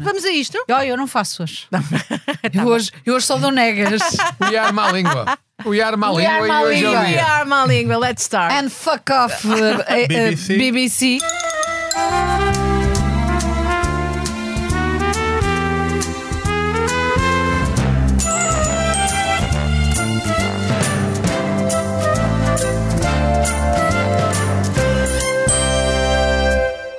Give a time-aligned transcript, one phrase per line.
[0.00, 0.58] Vamos a isto?
[0.68, 1.66] Oh, eu não faço hoje.
[2.52, 4.00] eu, hoje eu hoje só dou negas.
[4.40, 5.38] We are má língua.
[5.64, 7.00] We are má We are língua e hoje é o.
[7.00, 7.26] We dia.
[7.26, 7.98] are má língua.
[7.98, 8.52] Let's start.
[8.52, 10.56] And fuck off, uh, uh, uh, BBC.
[10.56, 11.18] BBC.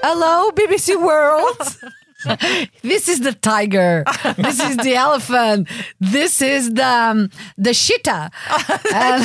[0.01, 1.57] Hello, BBC World.
[2.81, 4.03] this is the tiger.
[4.37, 5.67] This is the elephant.
[5.99, 8.31] This is the um, the cheetah,
[8.93, 9.23] and,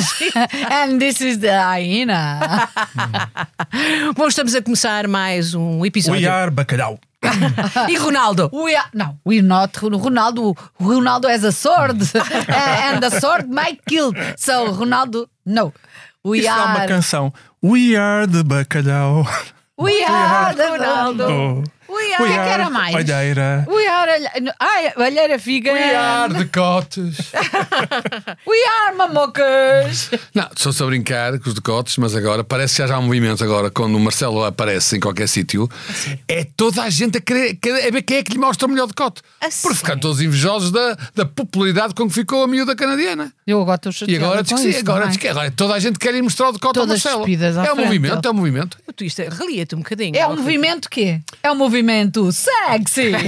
[0.69, 2.69] and this is the hyena.
[4.15, 6.21] Bom, estamos a começar mais um episódio.
[6.21, 6.99] We are bacalhau.
[7.87, 8.49] E Ronaldo?
[8.51, 10.55] We are no, we're not Ronaldo.
[10.79, 14.11] Ronaldo has a sword, and the sword might kill.
[14.37, 15.73] So Ronaldo, no.
[16.23, 16.87] We Isso é uma are.
[16.87, 17.33] canção.
[17.63, 19.25] We are the bacalhau.
[19.77, 21.27] We are the Ronaldo.
[21.29, 21.63] Oh.
[21.91, 22.95] We O que é que era mais?
[22.95, 23.65] Olheira.
[23.67, 24.11] We are.
[24.11, 25.73] alhe- Ai, Alheira Figa.
[25.73, 27.17] We are decotes.
[28.47, 30.09] We are mamocas.
[30.33, 33.03] Não, estou-se a brincar com os decotes, mas agora parece que já já há um
[33.03, 35.69] movimento agora, quando o Marcelo aparece em qualquer sítio,
[36.27, 38.69] é toda a gente a querer, querer a ver quem é que lhe mostra o
[38.71, 39.21] melhor decote.
[39.61, 43.31] Por ficar todos invejosos da, da popularidade com que ficou a miúda canadiana.
[43.45, 45.07] Eu agora estou E chateada agora diz com que sim, isso, agora é?
[45.07, 47.25] diz que agora toda a gente quer ir mostrar o decote ao Marcelo.
[47.25, 47.35] É
[47.71, 47.85] o frente.
[47.85, 48.77] movimento, é o movimento.
[48.95, 50.15] Tu isto relia-te um bocadinho.
[50.17, 51.21] É um movimento quê?
[51.41, 51.80] É um movimento
[52.31, 53.11] sexy.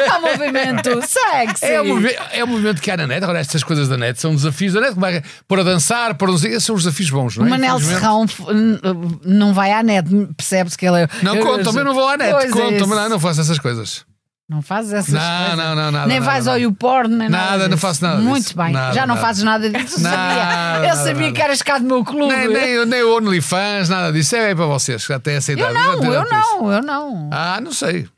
[0.00, 1.64] É um movimento sexy.
[1.66, 3.22] É o, movi- é o movimento que há na net.
[3.22, 4.96] Agora, estas coisas da net são desafios da net.
[5.04, 7.44] É que pôr a dançar, pôr a não sei, esses são os desafios bons, não
[7.44, 7.50] O é?
[7.50, 8.00] Manel Infelizmente.
[8.00, 8.26] Serrão
[9.24, 11.08] não vai à net, percebe-se que ele é.
[11.22, 12.30] Não eu- conta, também não vou à net.
[12.32, 14.04] Pois é Conta, não, não faço essas coisas.
[14.50, 15.56] Não fazes essas Não, coisas.
[15.56, 16.56] não, não, nada, Nem nada, vais nada.
[16.56, 17.50] ao YouPorn, nem nada.
[17.52, 18.56] Nada, não faço nada Muito disso.
[18.56, 18.72] bem.
[18.72, 19.26] Nada, Já não nada.
[19.28, 19.94] fazes nada disso.
[19.94, 20.16] Eu sabia.
[20.16, 21.32] Nada, eu sabia nada.
[21.32, 22.34] que eras cá do meu clube.
[22.34, 24.34] Nem, nem, nem o OnlyFans, nada disso.
[24.34, 25.72] É para vocês, que já têm essa idade.
[25.72, 26.32] eu não, eu isso.
[26.32, 27.30] não, eu não.
[27.32, 28.08] Ah, não sei.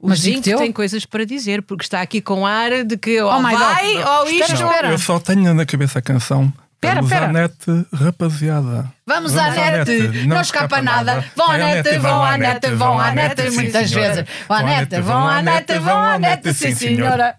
[0.00, 0.58] O Mas Zinco digo-te eu.
[0.58, 3.58] tem coisas para dizer, porque está aqui com ar de que ou Oh my God.
[3.58, 4.40] vai Não, ou isto.
[4.42, 4.90] espera, Não, espera.
[4.92, 6.52] eu só tenho na cabeça a canção.
[6.80, 7.26] Pera, Vamos pera.
[7.26, 7.54] à net,
[7.92, 8.90] rapaziada.
[9.06, 11.22] Vamos, à net, não, escapa nada.
[11.36, 14.24] Vão à net, vão à net, vão à net, muitas vezes.
[14.48, 17.34] Vão à net, vão à net, vão à net, sim senhora.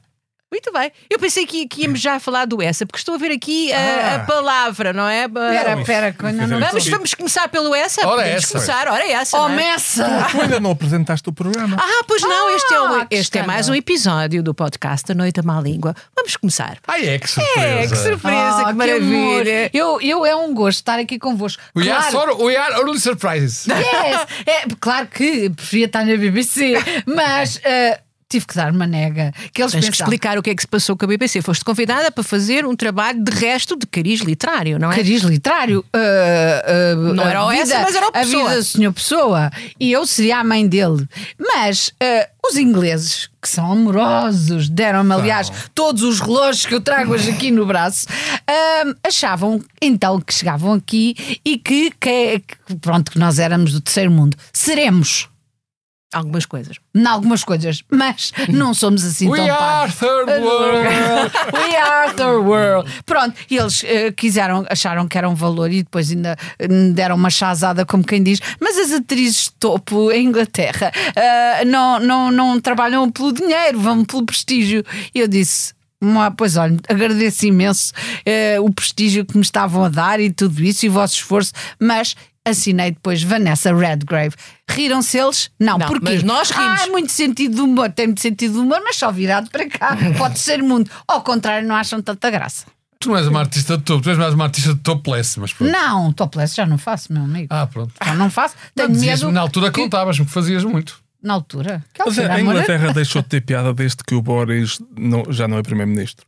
[0.51, 0.91] Muito bem.
[1.09, 4.15] Eu pensei que, que íamos já falar do essa, porque estou a ver aqui a,
[4.15, 5.23] a palavra, não é?
[5.23, 8.05] Espera, espera, que eu ainda não Vamos, vamos começar pelo essa?
[8.05, 8.51] Ora, Podemos essa.
[8.53, 8.87] começar.
[8.89, 9.37] Ora, essa.
[9.39, 9.55] Oh, não é?
[9.55, 10.27] Messa!
[10.29, 11.77] Tu ainda não apresentaste o programa.
[11.79, 15.09] Ah, pois não, este, é, Ah, o- que este é mais um episódio do podcast
[15.09, 15.95] A Noite à Má Língua.
[16.13, 16.79] Vamos começar.
[16.85, 17.61] Ai, é que surpresa.
[17.67, 19.17] É, que surpresa, Ah, que maravilha.
[19.17, 19.69] amor.
[19.73, 21.63] Eu, eu é um gosto estar aqui convosco.
[21.73, 23.67] We, are Claro, sort- we are early surprises.
[23.67, 24.27] Yes.
[24.45, 26.73] É, claro que preferia estar na BBC,
[27.05, 28.01] mas eh,
[28.31, 29.31] tive que dar uma nega.
[29.53, 31.41] Que eles Tens que explicar o que é que se passou com a BBC.
[31.41, 34.95] Foste convidada para fazer um trabalho de resto de cariz literário, não é?
[34.95, 35.83] Cariz literário.
[35.93, 38.43] eh, eh, Não a era o essa, mas era o A Pessoa.
[38.49, 39.51] vida do senhor Pessoa.
[39.79, 41.07] E eu seria a mãe dele.
[41.37, 47.13] Mas eh, os ingleses, que são amorosos, deram-me, aliás, todos os relógios que eu trago
[47.13, 48.07] hoje aqui no braço,
[48.47, 53.81] eh, achavam então que chegavam aqui e que, que, que, pronto, que nós éramos do
[53.81, 54.35] terceiro mundo.
[54.53, 55.27] Seremos.
[56.13, 56.77] Algumas coisas.
[56.93, 59.95] Em algumas coisas, mas não somos assim We tão are parvos.
[59.99, 61.31] third world.
[61.53, 62.91] We are the world.
[63.05, 67.15] Pronto, e eles eh, quiseram, acharam que era um valor e depois ainda eh, deram
[67.15, 68.39] uma chazada, como quem diz.
[68.59, 74.03] Mas as atrizes de topo em Inglaterra eh, não, não, não trabalham pelo dinheiro, vão
[74.03, 74.83] pelo prestígio.
[75.15, 75.73] E eu disse.
[76.03, 77.93] "Mua, Pois olha, agradeço imenso
[78.25, 81.53] eh, o prestígio que me estavam a dar e tudo isso e o vosso esforço,
[81.79, 82.15] mas
[82.47, 84.35] assinei depois Vanessa Redgrave.
[84.69, 85.49] Riram-se eles?
[85.59, 86.81] Não, Não, porque mas nós rimos.
[86.81, 89.97] Ah, muito sentido de humor, tem muito sentido de humor, mas só virado para cá.
[90.17, 90.89] Pode ser mundo.
[91.07, 92.65] Ao contrário, não acham tanta graça.
[92.99, 95.51] Tu não és uma artista de topo, tu és mais uma artista de topless, mas
[95.53, 95.71] pronto.
[95.71, 97.47] Não, topless já não faço, meu amigo.
[97.49, 97.91] Ah, pronto.
[98.03, 98.55] Já não faço.
[98.75, 99.35] Não, Tenho dizias-me medo.
[99.35, 100.99] na altura que- contavas-me que fazias muito.
[101.23, 101.83] Na altura.
[101.93, 102.53] Que Mas altura, a amor?
[102.53, 106.25] Inglaterra deixou de ter piada desde que o Boris não- já não é primeiro-ministro.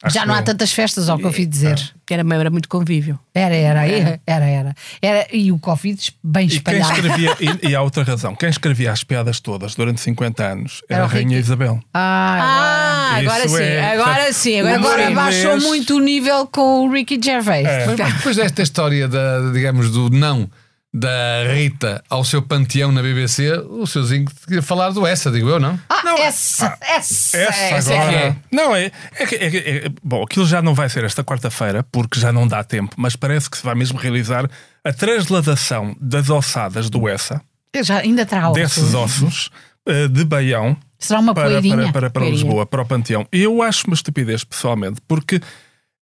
[0.00, 1.76] Acho Já não há tantas festas, ao que eu ouvi dizer.
[2.06, 3.18] Que era, era muito convívio.
[3.34, 5.26] Era, era, era, era, era, era.
[5.32, 6.92] E o Covid bem E quem espalhado.
[6.92, 11.00] escrevia, e, e há outra razão, quem escrevia as piadas todas durante 50 anos era,
[11.00, 11.36] Era a Rainha.
[11.38, 11.80] Isabel.
[11.92, 14.58] Ah, Ah, agora sim, é- agora sim.
[14.60, 17.66] Agora, agora Agora baixou muito o nível com o Ricky Gervais.
[17.66, 17.86] É.
[17.86, 20.48] Mas depois desta história, da, digamos, do não
[20.92, 25.48] da Rita ao seu panteão na BBC, o seu Zinco queria falar do essa, digo
[25.48, 25.78] eu, não?
[25.88, 28.10] Ah, essa, essa, Essa é agora.
[28.10, 28.36] que é.
[28.50, 32.18] Não, é, é, que- é é- Bom, aquilo já não vai ser esta quarta-feira, porque
[32.18, 34.48] já não dá tempo, mas parece que se vai mesmo realizar
[34.82, 37.40] a transladação das ossadas do Essa,
[37.72, 38.54] Eu já ainda trago.
[38.54, 39.50] desses ossos,
[39.86, 42.24] eh, de Baião Será uma para, para, para, para.
[42.24, 43.24] Lisboa, para o Panteão.
[43.30, 45.40] Eu acho uma estupidez, pessoalmente, porque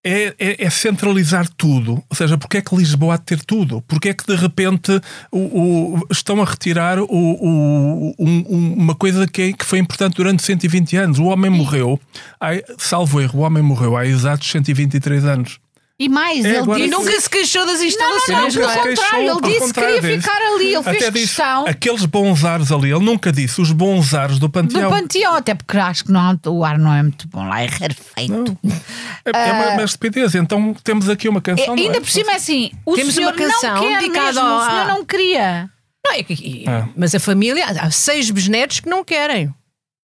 [0.08, 1.94] é, é, é centralizar tudo.
[2.08, 3.82] Ou seja, porque é que Lisboa há de ter tudo?
[3.88, 5.00] Porque é que de repente
[5.32, 10.14] o, o- estão a retirar o- um- um- uma coisa que, é- que foi importante
[10.16, 11.18] durante 120 anos?
[11.18, 12.00] O homem morreu,
[12.40, 15.58] ai, salvo erro, o homem morreu há exatos 123 anos.
[15.98, 16.94] E mais, É, ele agora- E disse.
[16.94, 18.28] nunca se queixou das Não, não, instalações.
[18.28, 20.66] não, nunca pelo contrário, ele disse que queria disse- ficar ali.
[20.66, 24.38] Ele Até fez disse, questão aqueles bons ares ali, ele nunca disse os bons ares
[24.38, 24.90] do do Panteão.
[24.90, 28.58] panteão, até porque acho que não, o ar não é muito bom lá, é rarefeito.
[29.24, 30.34] É, é uma, uma estupidez.
[30.34, 31.68] Então temos aqui uma É, canção.
[31.68, 31.86] não é?
[31.86, 34.70] ainda por cima é assim, o Temos senhor uma canção não quer mesmo, ao- o
[34.70, 35.70] senhor não queria.
[36.06, 36.24] Não, é
[36.68, 36.88] Ah.
[36.94, 39.46] Mas a família, há seis bisnetos que não querem.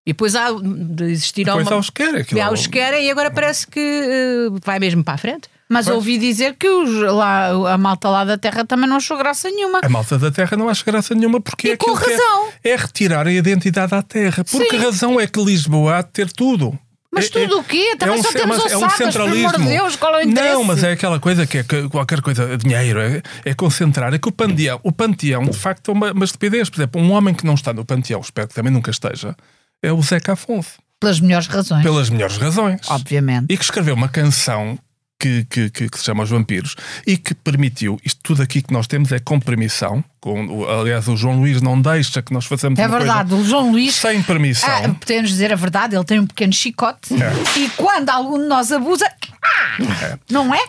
[0.07, 1.77] E depois há de existir Depois uma.
[1.77, 2.43] há os que querem.
[2.43, 5.49] Há os que querem e agora parece que eh, vai mesmo para a frente.
[5.73, 9.49] Mas ouvi dizer que os, lá, a malta lá da terra também não achou graça
[9.51, 9.81] nenhuma.
[9.83, 12.49] A malta da terra não acha graça nenhuma porque E é com é- razão.
[12.63, 14.45] É, retirar a identidade à terra.
[14.45, 16.79] Por que razão é que Lisboa há de ter tudo?
[17.15, 17.95] Mas É- tudo é- o quê?
[17.99, 19.69] Também um só temos mas é um ossadas, pelo amor de centralismo.
[19.69, 20.55] Deus, qual é o interesse?
[20.55, 24.15] Não, mas é aquela coisa que é que qualquer coisa, dinheiro, é, é concentrar.
[24.15, 26.71] É que o panteão, o panteão de facto é uma, uma estupidez.
[26.71, 29.37] Por exemplo, um homem que não está no panteão, espero que também nunca esteja,
[29.83, 30.81] é o Zeca Afonso.
[30.99, 32.81] Pelas melhores razões, Pelas melhores razões.
[32.89, 33.47] obviamente.
[33.51, 34.79] E que escreveu uma canção
[35.23, 36.75] que, que, que, que se chama Os Vampiros
[37.07, 40.03] e que permitiu, isto tudo aqui que nós temos é com permissão.
[40.21, 43.95] Com, aliás, o João Luís não deixa que nós façamos É verdade, o João Luís.
[43.95, 44.69] sem permissão.
[44.69, 47.59] Ah, podemos dizer a verdade, ele tem um pequeno chicote É.
[47.61, 49.07] e quando algum de nós abusa,
[49.43, 50.61] ah, não é?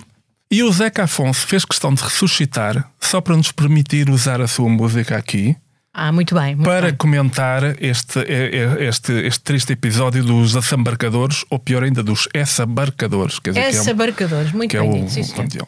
[0.52, 4.70] E o Zeca Afonso fez questão de ressuscitar só para nos permitir usar a sua
[4.70, 5.56] música aqui
[5.94, 6.56] Ah, muito bem.
[6.56, 6.96] Muito para bem.
[6.96, 13.38] comentar este, eh, eh, este, este triste episódio dos assambarcadores, ou pior ainda, dos essa-barcadores.
[13.38, 15.38] Quer dizer, que é muito que é bem o, dito, sim, o senhor.
[15.38, 15.68] panteão.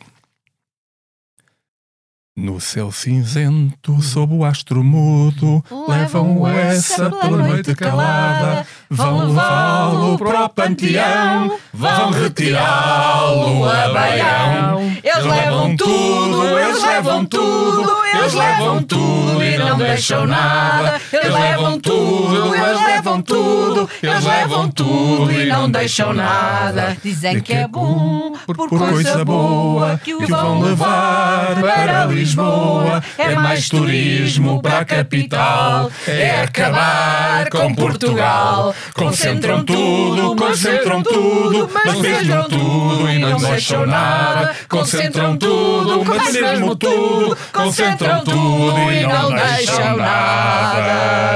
[2.37, 10.45] No céu cinzento, sob o astro mudo, levam essa pela noite calada, vão levá-lo para
[10.45, 14.95] o panteão, vão retirá-lo a Baião.
[15.03, 21.01] Eles levam tudo, eles levam tudo, eles levam tudo e não deixam nada.
[21.11, 26.97] Eles levam tudo, eles levam tudo, eles levam tudo e não deixam nada.
[27.03, 33.03] Dizem que é bom por coisa boa que o vão levar para Lisboa.
[33.17, 38.73] É mais turismo para a capital, é acabar com Portugal.
[38.93, 44.55] Concentram tudo, concentram tudo, mas mesmo tudo e não deixam nada.
[44.69, 51.35] Concentram tudo, mas mesmo tudo, concentram tudo e não deixam nada.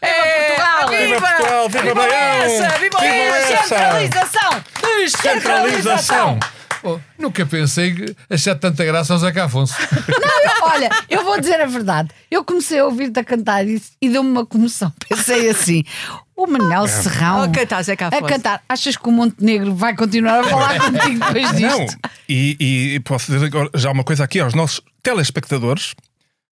[0.00, 0.88] É Portugal!
[0.88, 2.48] Viva Portugal, viva Baião!
[2.80, 2.98] viva
[3.36, 3.74] essa!
[3.74, 4.64] Descentralização!
[4.80, 6.38] Descentralização!
[6.86, 9.74] Oh, nunca pensei que achar tanta graça ao Zeca Afonso.
[10.60, 12.10] Olha, eu vou dizer a verdade.
[12.30, 14.92] Eu comecei a ouvir-te a cantar isso e deu-me uma comoção.
[15.08, 15.82] Pensei assim:
[16.36, 18.24] o Manel Serrão A cantar Zeca a Afonso.
[18.24, 18.62] cantar.
[18.68, 21.98] Achas que o Montenegro vai continuar a falar contigo depois Não, disto?
[22.28, 22.56] e,
[22.94, 25.94] e posso dizer agora já uma coisa aqui aos nossos telespectadores.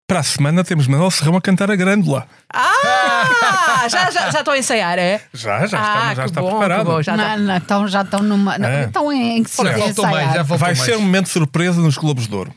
[0.06, 2.26] Para a semana temos Manuel Serrão a cantar a grândola.
[2.52, 5.22] Ah, já, já, já estou a ensaiar, é?
[5.32, 6.84] Já, já, ah, está, já está bom, preparado.
[6.84, 7.16] bom, já.
[7.16, 8.58] Não, não, então já estão numa.
[8.58, 8.84] não, É.
[8.86, 10.78] Estão em, em que se Olha, faltou mais, já Vai mais.
[10.80, 12.52] ser um momento de surpresa nos Globos de Ouro.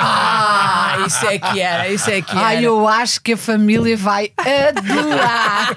[0.00, 2.46] Ah, isso é que era, isso é que era.
[2.46, 5.76] Ai, eu acho que a família vai adorar.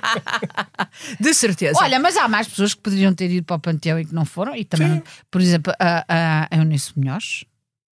[1.19, 1.79] De certeza.
[1.81, 4.25] Olha, mas há mais pessoas que poderiam ter ido para o Panteão e que não
[4.25, 4.55] foram.
[4.55, 6.05] E também, por exemplo, a,
[6.51, 7.43] a, Eunice Munhoz.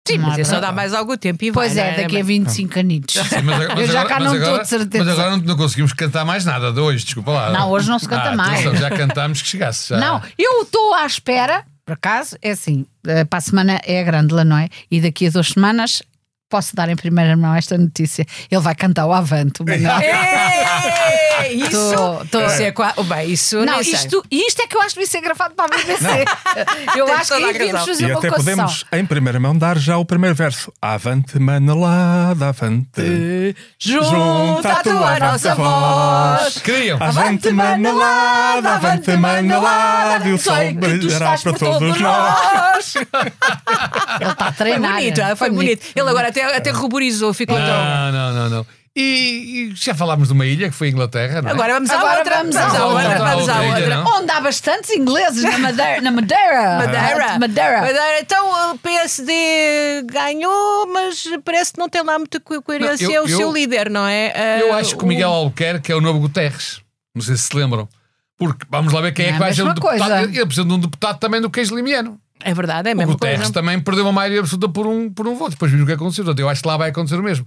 [0.06, 2.20] Sim, mas é isso só dá mais algum tempo e Pois vai, é, não daqui
[2.20, 3.14] a 25 anitos.
[3.14, 5.04] Sim, mas agora- Eu já cá não estou de certeza.
[5.04, 7.50] Mas agora não, não conseguimos cantar mais nada de hoje, desculpa lá.
[7.50, 8.60] Não, hoje não se canta Ah, mais.
[8.60, 9.88] atenção, Já cantámos que chegasse.
[9.88, 9.98] Já.
[9.98, 14.04] Não, eu estou à espera, por acaso, é assim, eh, para a semana é a
[14.04, 14.68] Grândola, não é?
[14.88, 16.00] E daqui a duas semanas
[16.48, 18.26] posso dar em primeira mão esta notícia.
[18.50, 20.00] Ele vai cantar o Avante, o.
[21.40, 24.80] É, isso, Tô- tô- isso é qua- bem, isso Não, isto, isto é que eu
[24.80, 26.24] acho que devia ser gravado para a BBC.
[26.96, 28.54] Eu Tens acho que aí devíamos fazer E uma até concessão.
[28.56, 30.72] podemos, em primeira mão, dar já o primeiro verso.
[30.80, 33.54] Avante, manalada, avante.
[33.78, 36.58] Junta a tua nossa voz.
[36.58, 36.98] Queriam.
[37.02, 40.28] Avante, manalada, avante, manalada.
[40.28, 42.94] E o sol Sei que tu brilhará estás para por todos nós.
[42.96, 45.86] Ele está a Foi bonito, ah, foi bonito.
[45.94, 47.66] Ele agora até, até ruborizou, ficou tão.
[47.66, 48.66] Não, não, não, não.
[48.98, 51.52] E, e já falámos de uma ilha que foi a Inglaterra, não é?
[51.52, 52.36] Agora vamos à Agora outra.
[52.38, 52.84] vamos à à outra.
[52.86, 53.18] outra.
[53.18, 54.04] Vamos à Outra ilha?
[54.06, 56.00] Onde há bastantes ingleses na Madeira.
[56.00, 56.78] Na Madeira.
[56.80, 57.38] Madeira.
[57.38, 57.80] Madeira.
[57.82, 58.20] Madeira.
[58.22, 63.06] Então o PSD ganhou, mas parece que não tem lá muita co- coerência.
[63.06, 64.32] Não, é eu- o eu- seu líder, não é?
[64.34, 66.80] Ah, Eu acho que o Miguel Albuquerque é o novo Guterres.
[67.14, 67.88] Não sei se se lembram.
[68.38, 69.98] Porque vamos lá ver quem é, É que vai ser o deputado.
[69.98, 70.22] coisa.
[70.22, 72.18] Ele precisa de um deputado também do queijo limiano.
[72.42, 73.52] É verdade, é a O Guterres coisa.
[73.52, 75.50] também perdeu uma maioria absoluta por um, por um voto.
[75.52, 76.24] Depois vimos o que aconteceu.
[76.24, 77.46] Portanto, eu acho que lá vai acontecer o mesmo.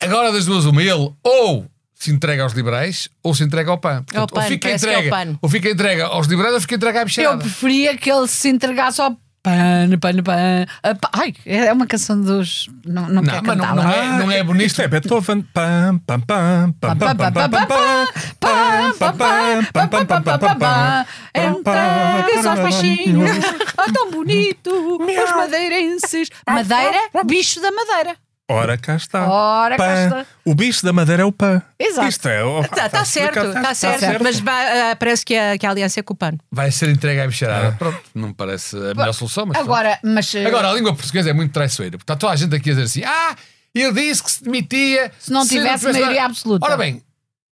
[0.00, 4.04] Agora, das duas, uma, ele ou se entrega aos liberais ou se entrega ao PAN.
[4.04, 5.38] Portanto, PAN, ou, fica é entrega, PAN.
[5.42, 7.38] ou fica entrega aos liberais ou fica entrega à Eu bicharada.
[7.38, 10.66] preferia que ele se entregasse ao Pan, pan, pan.
[10.82, 12.68] Ah, Ai, é uma canção dos.
[12.84, 14.66] Não, não, Não, quer mas não, não é, não é bonito.
[14.66, 15.42] Isto é Beethoven.
[15.54, 18.06] Pam, pam, pam, pam, pam, pam, pam, pam, pam,
[18.38, 21.06] pam, pam, pam, pam, pam, pam, pam.
[21.34, 23.30] Entregues aos peixinhos,
[23.78, 26.28] oh, tão bonito, os madeirenses.
[26.46, 28.16] Madeira, bicho da madeira.
[28.50, 29.28] Ora, cá está.
[29.28, 30.04] Ora, cá Pã.
[30.04, 30.26] está.
[30.44, 31.60] O bicho da madeira é o pã.
[31.78, 32.08] Exato.
[32.08, 32.42] Isto é.
[32.42, 34.22] oh, Está está certo, está certo.
[34.22, 36.38] Mas vai, ah, parece que a, que a aliança é com o pano.
[36.50, 37.72] Vai ser entregue à bicharada.
[37.78, 39.56] Pronto, não me parece a melhor solução, mas.
[39.58, 39.70] pronto.
[39.70, 41.96] Agora, mas eh, Agora, a língua portuguesa é muito traiçoeira.
[41.96, 43.36] Está toda a gente aqui a dizer assim: ah,
[43.74, 45.12] ele disse que se demitia.
[45.18, 46.64] Se não tivesse tivesse- maioria absoluta.
[46.64, 47.02] Ora bem,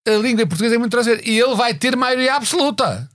[0.07, 3.09] a língua portuguesa é muito traiçoeira e ele vai ter maioria absoluta.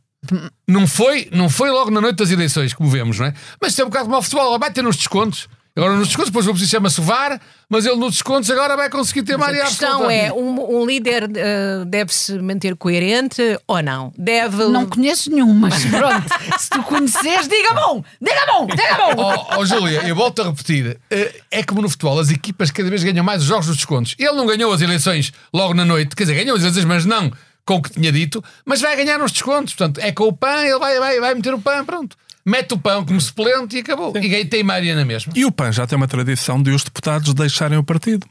[0.67, 3.35] Não foi, não foi logo na noite das eleições, como vemos, não é?
[3.63, 5.49] Mas isso é um bocado como ao futebol, ele vai ter nos descontos.
[5.79, 9.23] Agora nos descontos, depois o preciso chama-se VAR, mas ele nos descontos agora vai conseguir
[9.23, 10.13] ter A maioria questão absoluta.
[10.13, 14.13] é: um, um líder ah, deve-se manter coerente ou não?
[14.19, 14.65] Deve.
[14.65, 16.27] não conheço nenhum, mas pronto.
[16.59, 18.03] se tu conheceres, diga-me um!
[18.21, 18.67] Diga-me um!
[18.67, 19.25] Diga-me um!
[19.25, 22.91] Ó oh, Júlia, eu volto a repetir: eh, é como no futebol, as equipas cada
[22.91, 24.17] vez ganham mais os jogos dos descontos.
[24.19, 27.31] Ele não ganhou as eleições logo na noite, quer dizer, ganhou as eleições, mas não
[27.65, 29.75] com o que tinha dito, mas vai ganhar nos descontos.
[29.75, 32.17] Portanto, é com o PAN, ele vai, vai, vai meter o PAN, pronto.
[32.49, 34.17] Mete o PAN como suplente e acabou.
[34.17, 35.33] E ganha- tem maioria na mesma.
[35.37, 38.27] E o PAN já tem uma tradição de os deputados deixarem o partido.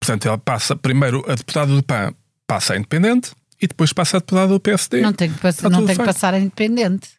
[0.00, 2.14] Portanto, ele passa primeiro a deputada do PAN
[2.46, 5.02] passa a independente e depois passa a deputada do PSD.
[5.02, 7.10] Não tem que, pass- não tem que passar a independente.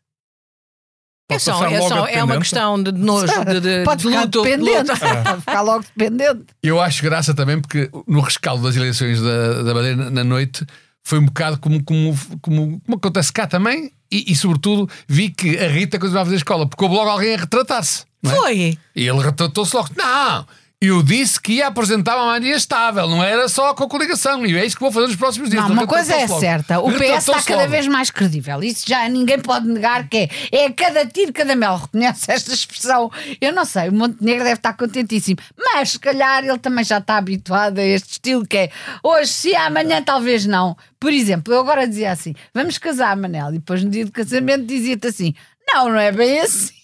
[1.29, 4.41] É, só, é, só- é uma questão de nojo, de, de, Pode de ficar luto.
[4.43, 4.91] dependente.
[4.91, 4.99] luto.
[5.23, 6.45] Pode ficar logo dependente.
[6.61, 10.65] Eu acho graça também porque no rescaldo das eleições da, da Madeira na- na noite
[11.03, 15.57] foi um bocado como, como, como, como acontece cá também e, e, sobretudo vi que
[15.57, 18.05] a Rita continuava a fazer escola porque houve logo alguém a retratar-se.
[18.23, 18.29] é?
[18.29, 18.77] Foi.
[18.95, 19.89] E ele retratou-se logo.
[19.95, 20.45] Não!
[20.83, 24.43] Eu disse que ia apresentar uma maioria estável, não era só com a coligação.
[24.47, 25.61] E é isso que vou fazer nos próximos dias.
[25.61, 26.39] Não, Ele uma coisa é logo.
[26.39, 27.69] certa, o PS está cada logo.
[27.69, 28.63] vez mais credível.
[28.63, 30.63] Isso já ninguém pode negar que é.
[30.63, 31.77] É cada tiro, cada mel.
[31.77, 33.11] Reconhece esta expressão?
[33.39, 35.37] Eu não sei, o Montenegro deve estar contentíssimo.
[35.55, 38.71] Mas se calhar ele também já está habituado a este estilo que é
[39.03, 40.75] hoje sim, amanhã talvez não.
[40.99, 43.49] Por exemplo, eu agora dizia assim: vamos casar, Manel.
[43.49, 45.35] E depois no dia do casamento dizia-te assim:
[45.71, 46.80] não, não é bem assim.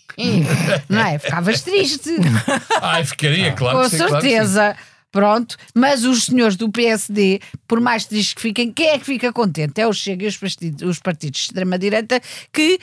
[0.90, 1.20] Não é?
[1.20, 2.10] Ficavas triste.
[2.82, 3.78] Ai, ficaria, claro.
[3.78, 4.30] Com que sim, claro que sim.
[4.30, 4.76] certeza.
[5.12, 9.32] Pronto, mas os senhores do PSD, por mais tristes que fiquem, quem é que fica
[9.32, 9.80] contente?
[9.80, 12.22] É o Chega e os partidos, os partidos de extrema-direita
[12.52, 12.78] que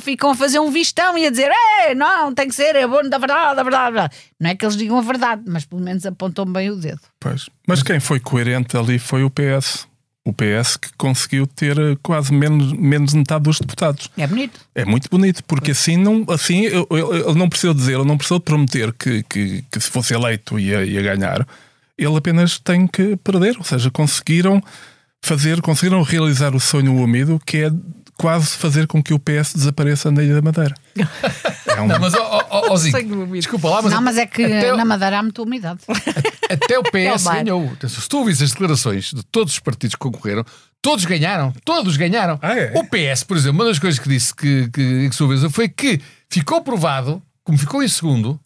[0.00, 1.50] ficam a fazer um vistão e a dizer
[1.86, 4.16] Ei, não, tem que ser, é bom da verdade, da verdade, da verdade.
[4.40, 7.00] Não é que eles digam a verdade, mas pelo menos apontam bem o dedo.
[7.20, 7.48] Pois.
[7.66, 9.87] Mas quem foi coerente ali foi o PS.
[10.28, 14.10] O PS que conseguiu ter eh, quase menos, menos de metade dos deputados.
[14.16, 14.60] É bonito.
[14.74, 18.92] É muito bonito, porque assim não, assim, ele não precisou dizer, ele não precisou prometer
[18.92, 21.46] que, que, que se fosse eleito ia, ia ganhar.
[21.96, 23.56] Ele apenas tem que perder.
[23.56, 24.62] Ou seja, conseguiram
[25.22, 27.70] fazer, conseguiram realizar o sonho úmido que é
[28.18, 30.74] quase fazer com que o PS desapareça na Ilha da Madeira.
[31.78, 33.34] É um- Não, mas, ó, ó, ó, ó, Zico, Sangue úmido.
[33.34, 35.78] desculpa lá, mas, não, mas é que até, na Madeira há muita umidade.
[36.48, 37.64] até o PS É ganhou.
[37.72, 40.44] Atenção, Se tu ouvis as declarações de todos os partidos que concorreram,
[40.82, 41.52] todos ganharam.
[41.64, 42.38] Todos ganharam.
[42.42, 42.72] Ah, é?
[42.76, 45.68] O PS, por exemplo, uma das coisas que disse que, que, que sua vez foi
[45.68, 48.38] que ficou provado, como ficou em segundo,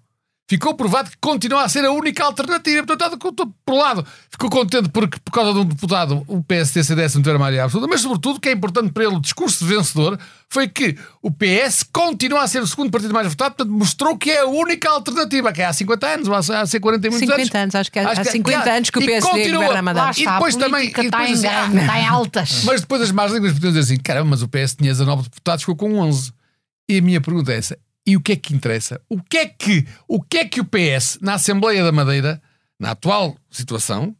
[0.48, 2.84] ficou provado que continua a ser a única alternativa.
[2.86, 6.84] Portanto, está- por um lado, ficou contente porque, por causa de um deputado, o PSD
[6.84, 9.64] CDS não tiver maioria absoluta, mas, sobretudo, o que é importante para ele, o discurso
[9.64, 10.18] de vencedor,
[10.50, 14.30] foi que o PS continua a ser o segundo partido mais votado, portanto, mostrou que
[14.30, 17.20] é a única alternativa, que é há 50 anos, ou há há 40 e muitos
[17.30, 19.58] 50 anos, acho que há- há 50 anos que o PSD continua.
[19.62, 20.04] governa a Madeira.
[20.06, 20.72] Lá E está, depois a também.
[20.92, 22.64] política e está depois em, assim, está em altas.
[22.64, 25.62] mas depois as más línguas podiam dizer assim: caramba, mas o PS tinha 19 deputados,
[25.62, 26.30] ficou com 11.
[26.90, 29.00] E a minha pergunta é essa: e o que é que interessa?
[29.08, 32.42] O que é que o, que é que o PS, na Assembleia da Madeira,
[32.78, 34.14] na atual situação,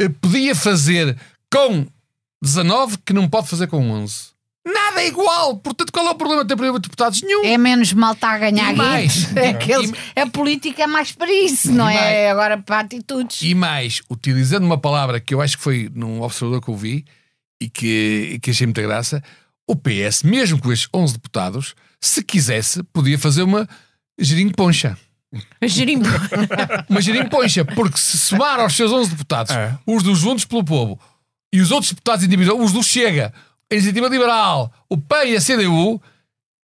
[0.00, 1.16] eh, podia fazer
[1.52, 1.86] com
[2.42, 4.34] 19 que não pode fazer com 11?
[4.66, 5.58] Nada é igual!
[5.58, 7.20] Portanto, qual é o problema de ter problema de deputados?
[7.20, 7.44] Nenhum!
[7.44, 9.30] É menos mal está a ganhar E mais.
[9.36, 12.30] É que eles- a política é mais para isso, não é mais.
[12.30, 13.42] agora para atitudes.
[13.42, 17.04] E mais, utilizando uma palavra que eu acho que foi num observador que eu vi
[17.60, 19.22] e que, e que achei muita graça,
[19.68, 21.74] o PS, mesmo com estes 11 deputados,
[22.06, 23.68] se quisesse, podia fazer uma
[24.18, 24.96] girimponcha.
[26.88, 29.76] Uma girimponcha, porque se somar aos seus 11 deputados, É.
[29.84, 30.96] os dos Juntos pelo Povo
[31.52, 33.32] e os outros deputados individuais, os do Chega,
[33.70, 36.00] a Iniciativa Liberal, o PAN e a CDU,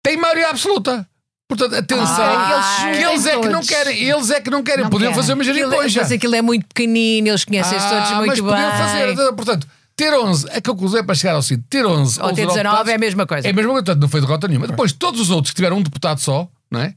[0.03, 1.07] têm maioria absoluta.
[1.47, 3.69] Portanto, atenção, Ah, que eles é que não todos.
[3.69, 5.23] querem, eles é que não querem, Não podiam querem.
[5.23, 6.01] fazer uma Aquilo, girimponcha.
[6.01, 8.49] mas aquilo é muito pequenino, eles conhecem-se todos Ah, muito mas bem.
[8.49, 8.71] podiam
[9.17, 9.33] fazer.
[9.33, 9.67] Portanto,
[9.99, 12.91] ter 11, a conclusão é para chegar ao seguinte: ter 11 Ou ter 19 deputados
[12.91, 13.47] é a mesma coisa.
[13.47, 14.67] É a mesma coisa, portanto, não foi derrota nenhuma.
[14.67, 16.95] Depois, todos os outros que tiveram um deputado só, não é?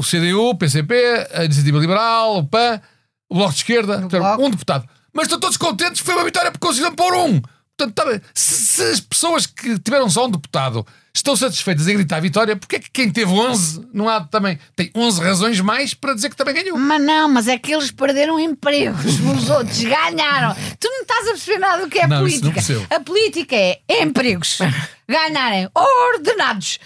[0.00, 2.80] O CDU, o PCP, a Iniciativa Liberal, o PAN,
[3.28, 4.42] o Bloco de Esquerda, tiveram Bloco.
[4.42, 4.88] um deputado.
[5.12, 7.40] Mas estão todos contentes, foi uma vitória porque conseguiram pôr um.
[7.76, 12.16] Portanto, tá se, se as pessoas que tiveram só um deputado estão satisfeitas em gritar
[12.16, 15.94] a vitória, porque é que quem teve 11 não há também tem 11 razões mais
[15.94, 16.76] para dizer que também ganhou?
[16.76, 20.54] Mas não, mas é que eles perderam empregos, os outros ganharam.
[20.80, 22.94] Tu não estás a perceber nada do que é Não, isso não política.
[22.96, 24.58] a política é empregos,
[25.08, 26.78] ganharem ordenados,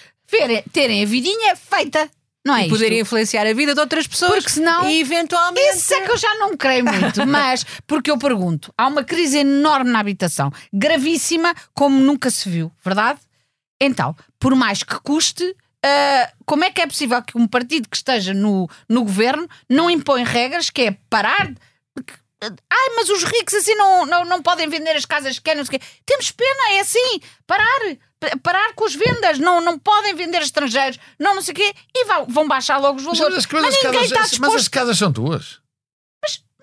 [0.72, 2.08] terem a vidinha feita.
[2.46, 3.02] Não é E poderem isto?
[3.06, 4.32] influenciar a vida de outras pessoas.
[4.44, 5.76] Porque senão- E eventualmente.
[5.76, 9.38] Isso é que eu já não creio muito, mas porque eu pergunto: há uma crise
[9.38, 13.18] enorme na habitação, gravíssima, como nunca se viu, verdade?
[13.80, 17.96] Então, por mais que custe, ah, como é que é possível que um partido que
[17.96, 21.52] esteja no, no governo não impõe regras que é parar?
[22.40, 25.64] Ai, mas os ricos assim não, não, não podem vender as casas que querem, não
[25.66, 25.86] sei o quê.
[26.06, 27.80] Temos pena, é assim, parar.
[28.20, 31.72] Pa- Parar com as vendas, não, não podem vender estrangeiros, não, não sei o quê,
[31.94, 33.38] e vão, vão baixar logo os Mas valores.
[33.38, 35.60] as, coisas, mas ninguém casas, está mas disposto as casas são tuas.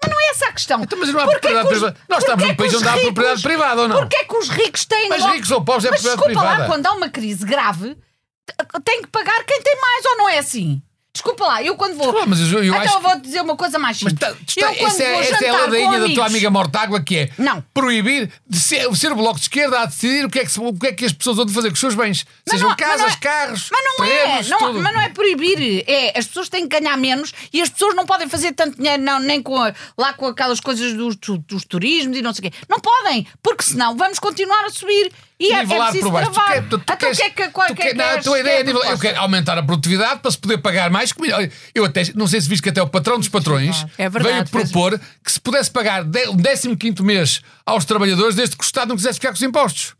[0.01, 0.81] Mas não é essa a questão.
[0.83, 1.99] Então, mas não há Porquê propriedade que os- privada.
[2.09, 3.95] Nós estamos num país os onde há propriedade privada ou não?
[3.97, 6.55] Porquê que os ricos têm Mas logo- ricos ou pobres é Mas propriedade desculpa lá,
[6.55, 6.71] privada.
[6.73, 10.37] quando há uma crise grave, t- tem que pagar quem tem mais, ou não é
[10.39, 10.81] assim?
[11.15, 12.11] Desculpa lá, eu quando vou.
[12.11, 14.19] Claro, mas eu- eu então acho eu vou dizer uma coisa mais Mas simples.
[14.53, 17.15] tá, eu quando essa, é, vou essa é a ladainha da tua amiga Mortágua que
[17.17, 17.63] é Não.
[17.73, 20.59] proibir de ser, ser o bloco de esquerda a decidir o que, é que, se-
[20.59, 22.25] o que é que as pessoas vão fazer com os seus bens.
[22.45, 24.79] Mas Sejam não- mas casas, é- carros, Mas não é, terrenos, não, tudo.
[24.81, 25.85] mas não é proibir.
[25.87, 29.01] É, as pessoas têm que ganhar menos e as pessoas não podem fazer tanto dinheiro
[29.01, 32.49] não, nem com a- lá com aquelas coisas dos, tu- dos turismos e não sei
[32.49, 32.57] o quê.
[32.67, 35.13] Não podem, porque senão vamos continuar a subir.
[35.39, 36.29] E é, é Nivelar preciso por baixo.
[36.31, 36.53] Tu travar.
[36.53, 38.13] quer- tu- tu Então o queres- que é que, tu que é quer- não, é
[38.17, 41.11] a tua ideia é nível- eu quero aumentar a produtividade para se poder pagar mais
[41.11, 41.49] comida.
[41.73, 44.47] Eu até não sei se viste que até o patrão dos patrões É verdade, veio
[44.47, 46.37] fez- propor que se pudesse pagar um
[46.77, 49.93] 15 mês aos trabalhadores desde que o Estado não quisesse ficar com os impostos.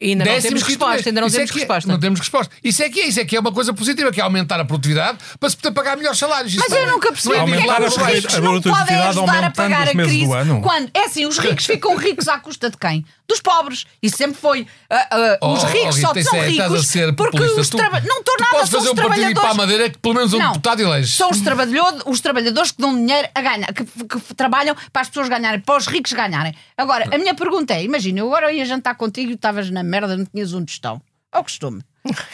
[0.00, 1.90] E ainda não temos resposta, ainda não Isso é temos que é- resposta.
[1.90, 2.54] Não temos resposta.
[2.62, 4.64] Isso é que é, isso é que é uma coisa positiva, que é aumentar a
[4.64, 6.54] produtividade para se poder pagar melhores salários.
[6.54, 9.44] Isso Mas eu nunca percebi é porque é que os ricos a não podem ajudar
[9.44, 10.24] a pagar a crise.
[10.62, 10.90] Quando?
[10.94, 13.04] É assim, os ricos ficam ricos à custa de quem?
[13.28, 13.84] Dos pobres.
[14.02, 14.66] E sempre foi.
[14.88, 18.08] ah, Oh, os ricos oh, só Rita, são isso é- ricos porque os trabalhadores.
[18.08, 19.56] Não estou nada, são fazer os um partido e ir para a trabalhadores.
[19.56, 20.52] Madeira que pelo menos um Não.
[20.52, 21.12] deputado elege.
[21.14, 25.08] São os, trabalhador- os trabalhadores que dão dinheiro a ganhar, que, que trabalham para as
[25.08, 26.54] pessoas ganharem, para os ricos ganharem.
[26.76, 30.16] Agora, a minha pergunta é: imagina, eu agora ia jantar contigo e estavas na merda,
[30.16, 31.00] não tinhas um tostão.
[31.32, 31.82] É o costume.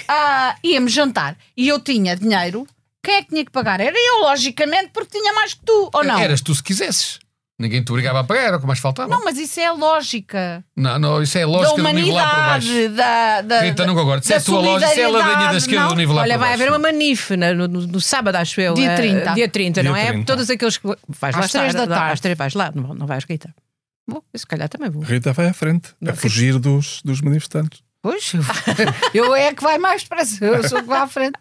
[0.08, 2.66] Ah, íamos jantar e eu tinha dinheiro.
[3.02, 3.80] Quem é que tinha que pagar?
[3.80, 6.18] Era eu, logicamente, porque tinha mais que tu, ou não?
[6.18, 7.18] Eras tu se quisesses.
[7.58, 9.08] Ninguém te obrigava a pagar, era o que mais faltava.
[9.08, 12.30] Não, mas isso é a lógica Não, não, isso é a da lógica do nivelar
[12.30, 12.68] por baixo.
[12.68, 14.24] humanidade, da, da, Rita, não concordo.
[14.24, 15.88] Isso é da a tua lógica, isso é a ladinha da solidariedade, esquerda não?
[15.90, 16.62] do nivelar Olha, por vai baixo.
[16.62, 18.74] haver uma manif na- no, no- no sábado, acho eu.
[18.74, 19.34] Dia eh, 30.
[19.34, 20.06] Dia 30, não Dia é?
[20.08, 20.26] 30.
[20.26, 20.86] Todos aqueles que.
[21.08, 22.12] Vais lá Às três estar, da tarde.
[22.12, 23.54] Às três vais lá, não, não vais, Rita.
[24.06, 25.02] Vou, eu se calhar também vou.
[25.02, 27.82] Rita vai à frente, a fugir dos, dos manifestantes.
[28.02, 28.32] Pois,
[29.14, 31.38] eu, é que vai mais depressa, eu sou que vai à frente.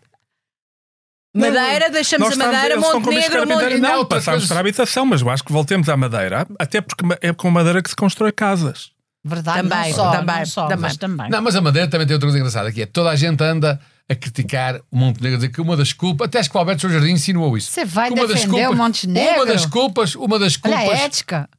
[1.36, 3.56] Madeira, deixamos Nós a Madeira, com Montenegro, Biscarpinteira.
[3.56, 3.82] Montenegro.
[3.82, 7.04] Não, Não, passamos para a habitação, mas eu acho que voltemos à Madeira, até porque
[7.21, 8.91] é com Madeira que se constrói casas.
[9.26, 10.82] Verdade, Também, não só, também, não só, também.
[10.82, 11.30] mas também.
[11.30, 13.80] Não, mas a Madeira também tem outra coisa engraçada, que é toda a gente anda
[14.08, 16.89] a criticar o Montenegro, a dizer que uma das culpas, até acho que o Alberto
[16.89, 17.71] Jardim insinuou isso.
[17.71, 19.36] Você vai defender o Montenegro?
[19.36, 21.49] Uma das culpas, uma das Olha a culpas, ética.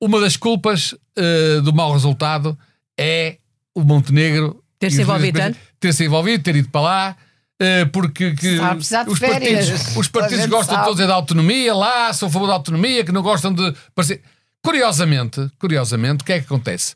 [0.00, 2.58] Uma das culpas eh, do mau resultado
[2.98, 3.38] é
[3.74, 5.66] o Montenegro Ter se e os envolvido líderes- tanto?
[5.78, 7.16] ter se envolvido, ter ido para lá.
[7.62, 9.68] eh, porque que Está a precisar de os férias.
[9.68, 10.86] partidos, os partidos gostam sabe.
[10.88, 14.22] todos é da autonomia lá, são a favor da autonomia, que não gostam de parecer.
[14.62, 16.94] Curiosamente, curiosamente, o que é que acontece?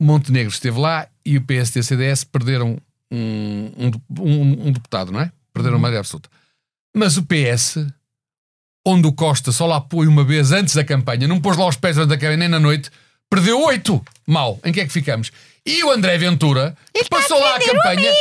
[0.00, 2.76] O Montenegro esteve lá e o PSD e o CDS perderam
[3.10, 3.90] um, um,
[4.20, 5.32] um- um deputado, não é?
[5.52, 6.28] Perderam a maioria absoluta.
[6.96, 7.86] Mas o PS,
[8.86, 11.76] onde o Costa só lá pôs uma vez antes da campanha, não pôs lá os
[11.76, 12.90] pés durante a campanha nem na noite,
[13.30, 14.02] perdeu oito.
[14.26, 14.58] Mal.
[14.64, 15.30] Em que é que ficamos?
[15.66, 18.12] E o André Ventura, que passou lá a o campanha.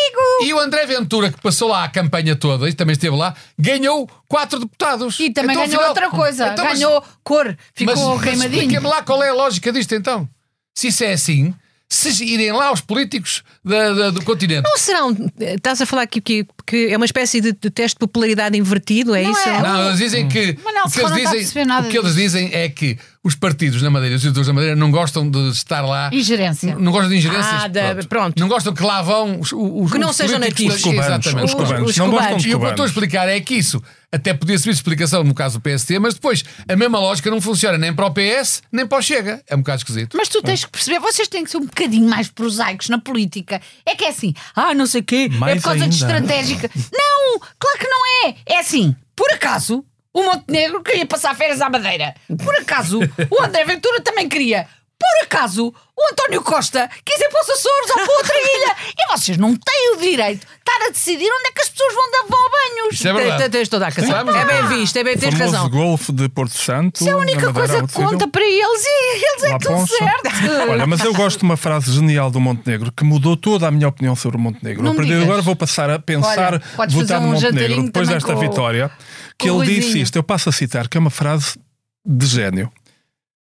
[0.42, 4.10] E o André Ventura, que passou lá a campanha toda e também esteve lá, ganhou
[4.30, 5.20] quatro deputados.
[5.20, 6.48] E também Então, ganhou afinal- outra coisa.
[6.50, 7.58] Então, mas- ganhou cor.
[7.74, 8.62] Ficou mas, mas queimadinho.
[8.62, 10.28] explica-me lá qual é a lógica disto então.
[10.74, 11.54] Se isso é assim,
[11.90, 14.64] se irem lá os políticos da- da- do continente.
[14.64, 15.16] Não serão.
[15.40, 19.14] Estás a falar que, que, que é uma espécie de, de teste de popularidade invertido,
[19.16, 19.48] é Não isso?
[19.48, 19.62] é.
[19.62, 22.98] Não, eles dizem que, Manel o que, eles dizem, o que eles dizem é que
[23.24, 26.10] os partidos na Madeira, os eleitores da Madeira, não gostam de estar lá.
[26.12, 26.76] Ingerência.
[26.78, 27.64] Não gostam de ingerências.
[27.64, 28.38] Ah, da- pronto.
[28.38, 30.76] Não gostam que lá vão os, os Que não os sejam nativos.
[30.76, 31.46] Os cubanos, Exatamente.
[31.46, 31.90] os cubanos.
[31.90, 32.22] os não cubanos.
[32.32, 33.82] gostam de E o que eu estou a explicar é que isso
[34.12, 37.40] até podia servir de explicação no caso do PST, mas depois a mesma lógica não
[37.42, 39.42] funciona nem para o PS nem para o Chega.
[39.48, 40.18] É um bocado esquisito.
[40.18, 43.62] Mas tu tens que perceber, vocês têm que ser um bocadinho mais prosaicos na política.
[43.86, 45.96] É que é assim, ah, não sei o quê, é Mais por causa de ainda.
[45.96, 46.70] estratégica.
[46.94, 48.36] Não, claro que não é.
[48.46, 49.84] É assim, por acaso,
[50.14, 52.14] o Montenegro queria passar férias à Madeira.
[52.44, 53.00] Por acaso,
[53.30, 54.68] o André Ventura também queria.
[55.00, 59.12] por acaso o António Costa quis ir para os Açores ou para outra ilha e
[59.12, 62.12] vocês não têm o direito de estar a decidir onde é que as pessoas vão
[62.12, 62.94] dar vão banhos.
[62.96, 63.38] Isso é verdade.
[63.44, 64.36] Tens- Tens toda a razão.
[64.36, 65.70] É bem visto, é bem, tens razão.
[65.70, 67.02] golfe de Porto Santo.
[67.02, 69.96] Isso é a única Madeira, coisa que conta para eles e eles é Ponça.
[69.98, 70.72] certo.
[70.72, 73.88] Olha, mas eu gosto de uma frase genial do Montenegro que mudou toda a minha
[73.90, 74.84] opinião sobre o Montenegro.
[74.84, 75.24] A partir de digas.
[75.26, 78.90] agora vou passar a pensar, votar no Montenegro depois desta vitória.
[79.38, 80.04] Que ele disse Luizinho.
[80.04, 81.58] isto, eu passo a citar, que é uma frase
[82.06, 82.72] de gênio.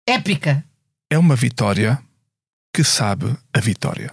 [0.06, 0.64] Épica.
[1.10, 1.98] É uma vitória
[2.74, 4.10] que sabe a vitória.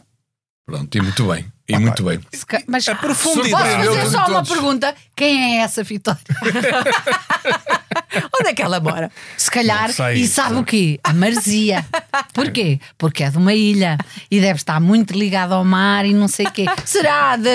[0.65, 1.51] Pronto, e muito bem.
[1.67, 2.19] E Ah, muito bem.
[2.67, 3.63] Mas A posso profundidade.
[3.69, 4.95] Surpreendeu fazer só uma pergunta?
[5.15, 6.19] Quem é essa Vitória?
[8.39, 9.11] Onde é que ela mora?
[9.37, 10.15] Se calhar, sei.
[10.21, 10.99] e sabe o quê?
[11.03, 11.85] A marzia.
[12.33, 12.79] Porquê?
[12.97, 13.97] Porque é de uma ilha
[14.31, 16.65] e deve estar muito ligado ao mar e não sei o quê.
[16.85, 17.49] Será de.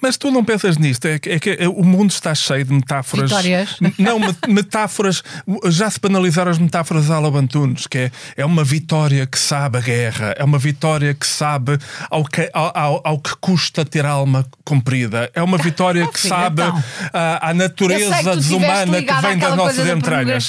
[0.00, 3.30] Mas tu não pensas nisto, é que, é que o mundo está cheio de metáforas.
[3.30, 3.76] Vitórias.
[3.98, 5.22] Não, me- metáforas.
[5.68, 10.34] Já se banalizaram as metáforas alabantunes, que é, é uma vitória que sabe a guerra,
[10.38, 11.78] é uma vitória que sabe
[12.10, 16.34] ao que, ao, ao- que custa ter a alma comprida, é uma vitória que filha,
[16.34, 16.82] sabe então.
[17.12, 20.44] a, natureza que desumana que vem das nossas da entranhas.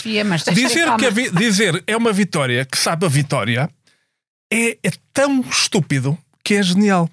[0.53, 3.69] Dizer, que vi- dizer é uma vitória que sabe a vitória
[4.51, 7.09] é, é tão estúpido que é genial.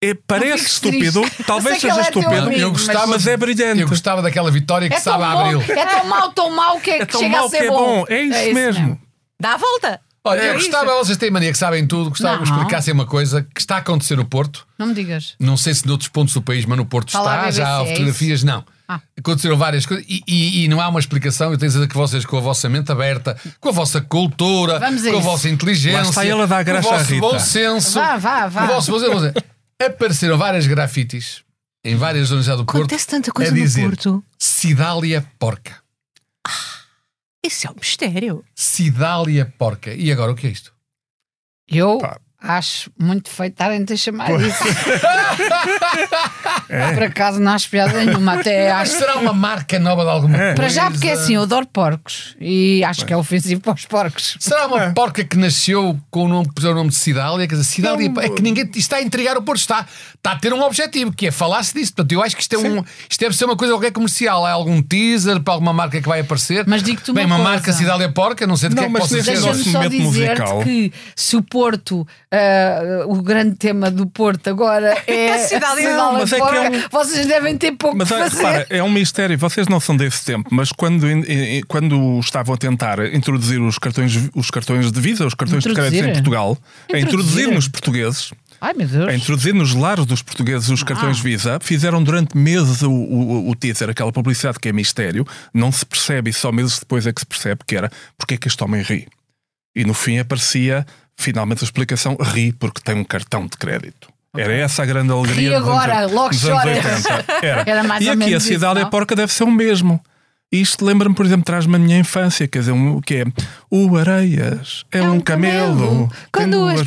[0.00, 1.44] É, parece estúpido, triste.
[1.44, 3.80] talvez que seja é estúpido, amigo, eu gostava, mas é brilhante.
[3.80, 5.62] Eu gostava daquela vitória que É sabe a bom, abril.
[5.76, 7.68] é tão mau, tão mau que, É que tão chega a mau que ser é
[7.68, 8.04] bom.
[8.08, 9.00] É isso mesmo.
[9.40, 10.00] Dá a volta.
[10.24, 10.68] Olha, É eu isso.
[10.70, 12.52] gostava, vocês têm mania que sabem tudo, gostava que Não.
[12.52, 14.66] me explicassem uma coisa que está a acontecer no Porto.
[14.78, 15.34] Não me digas.
[15.40, 17.68] Não sei se noutros pontos do país, mas no Porto Está lá a está, já
[17.68, 18.64] há BBC, é fotografias, não.
[18.86, 19.00] Ah.
[19.18, 21.50] Aconteceram várias coisas e, e- e não há uma explicação.
[21.52, 24.80] Eu tenho certeza que vocês, com a vossa mente aberta, com a vossa cultura, a
[24.80, 25.20] com a isso.
[25.22, 26.04] vossa inteligência, a
[26.64, 28.64] com o vosso bom senso, Vá, vá, vá.
[28.64, 29.44] o vosso bom senso, dizer,
[29.80, 31.42] apareceram várias grafites
[31.84, 34.24] em várias zonas já do Porto Acontece tanta coisa a no dizer Porto.
[34.38, 35.76] Cidália Porca.
[37.44, 38.44] Isso é um mistério.
[38.54, 39.94] Cidália Porca.
[39.94, 40.72] E agora o que é isto?
[41.68, 42.18] Eu Pá.
[42.40, 44.64] acho muito feito estarem-te a chamar isso.
[46.68, 46.92] É.
[46.92, 48.34] Por acaso não acho piada nenhuma.
[48.34, 48.92] Até acho.
[48.98, 50.40] será uma marca nova de alguma É.
[50.40, 50.54] coisa?
[50.56, 53.84] Para já, porque é assim, eu adoro porcos e acho que é ofensivo para os
[53.86, 54.36] porcos.
[54.38, 54.90] Será uma É.
[54.92, 57.46] porca que nasceu com o nome, o nome de Cidália?
[57.46, 58.22] Quer dizer, Cidália Não.
[58.22, 61.26] é que ninguém está a intrigar o Porto, está, está a ter um objetivo, que
[61.26, 61.92] é falar-se disso.
[61.94, 64.44] Portanto, eu acho que isto, é um, isto deve ser uma coisa qualquer comercial.
[64.44, 66.64] Há algum teaser para alguma marca que vai aparecer?
[66.66, 67.50] Mas digo-te Bem, uma uma coisa.
[67.56, 69.30] marca Cidália Porca, não sei de Não, que é que mas possa ser.
[69.32, 70.62] Deixa-me só dizer-te musical.
[70.62, 76.36] que se o Porto, ah, o grande tema do Porto agora é Não, mas é
[76.40, 78.36] que é um- vocês devem ter pouco Mas fazer.
[78.36, 79.36] repara, é um mistério.
[79.38, 81.06] Vocês não são desse tempo, mas quando,
[81.66, 85.94] quando estavam a tentar introduzir os cartões, os cartões de Visa, os cartões de crédito
[85.94, 86.12] em Introduzir?
[86.22, 86.58] Portugal,
[86.92, 87.02] a introduzir
[87.42, 87.54] Introduzir?
[87.54, 89.08] nos portugueses, Ai meu Deus.
[89.08, 91.22] a introduzir nos lares dos portugueses os cartões Ah.
[91.22, 95.84] Visa, fizeram durante meses o, o, o teaser, aquela publicidade que é mistério, não se
[95.86, 98.62] percebe e só meses depois é que se percebe que era porque é que este
[98.64, 99.06] homem ri.
[99.76, 100.84] E no fim aparecia
[101.16, 104.08] finalmente a explicação: ri porque tem um cartão de crédito.
[104.36, 106.76] Era essa a grande alegria dos anos- agora, logo dos anos chora.
[106.76, 107.46] 80.
[107.46, 107.64] Era.
[107.66, 110.00] Era mais e aqui a menos isso, cidade é porca deve ser o mesmo.
[110.50, 113.24] Isto lembra-me, por exemplo, traz-me a minha infância, quer dizer, um, que é
[113.70, 116.80] o Areias é, um, camelo, com tem duas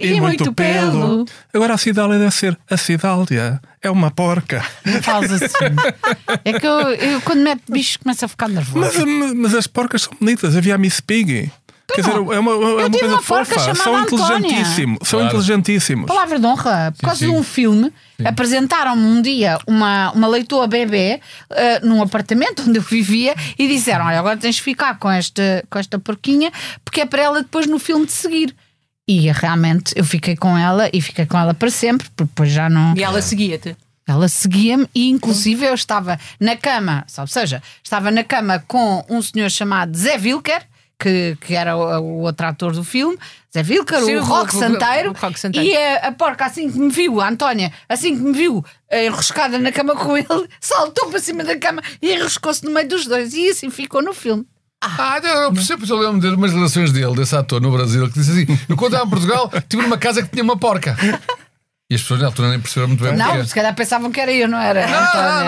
[0.00, 1.26] e muito pelo.
[1.52, 4.64] Agora a Cidália deve ser a Cidália é uma porca.
[4.86, 5.54] Não falas assim.
[6.46, 9.06] É que eu, eu, quando meto bichos começo a ficar Mas, nervoso.
[9.36, 10.56] mas as porcas são bonitas.
[10.56, 11.52] Havia a Miss Piggy.
[11.94, 13.74] Quer dizer, é uma, é uma tive coisa uma porca fofa.
[13.74, 15.08] São inteligentíssimos.
[15.08, 15.26] São Claro.
[15.26, 16.06] inteligentíssimos.
[16.06, 17.30] Palavra de honra, por causa sim.
[17.30, 17.92] de um filme,
[18.24, 24.06] apresentaram-me um dia uma, uma leitora bebê eh, num apartamento onde eu vivia e disseram:
[24.06, 26.50] Olha, agora tens de ficar com esta, com esta porquinha
[26.84, 28.54] porque é para ela depois no filme de seguir.
[29.06, 32.70] E realmente eu fiquei com ela e fiquei com ela para sempre, porque depois já
[32.70, 32.94] não.
[32.96, 33.76] E ela seguia-te.
[34.06, 39.22] Ela seguia-me e, inclusive, eu estava na cama, ou seja, estava na cama com um
[39.22, 40.62] senhor chamado Zé Wilker,
[41.02, 43.18] que, que era o, o outro ator do filme,
[43.52, 45.66] Zé Wilker, Sim, o o- Rock o- o- Santeiro, o Roque Santeiro.
[45.68, 49.06] e a, a porca, assim que me viu, a Antónia, assim que me viu eh,
[49.06, 50.26] enroscada na cama com ele,
[50.60, 54.14] saltou para cima da cama e enroscou-se no meio dos dois, e assim ficou no
[54.14, 54.46] filme.
[54.84, 58.18] Ah, eu eu percebo, eu lembro de umas relações dele, desse ator no Brasil, que
[58.18, 60.96] disse assim: eu quando estava em Portugal, tive numa casa que tinha uma porca.
[61.88, 64.10] E as pessoas na altura nem perceberam muito bem o Não, que se calhar pensavam
[64.10, 64.86] que era eu, não era?
[64.86, 64.98] não,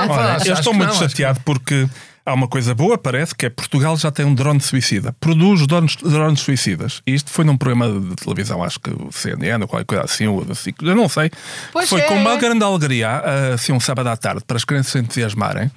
[0.02, 0.06] Antónia?
[0.06, 1.88] não, acho estou que muito não, acho chateado porque
[2.24, 5.14] há uma coisa boa, parece, que é Portugal já tem um drone suicida.
[5.20, 7.02] Produz drones, drones suicidas.
[7.06, 10.26] E isto foi num programa de televisão, acho que o CNN ou qualquer coisa assim,
[10.26, 11.30] ou SIC, eu não sei.
[11.72, 12.04] Pois foi é.
[12.04, 13.22] com uma grande alegria,
[13.54, 15.70] assim, um sábado à tarde, para as crianças se entusiasmarem.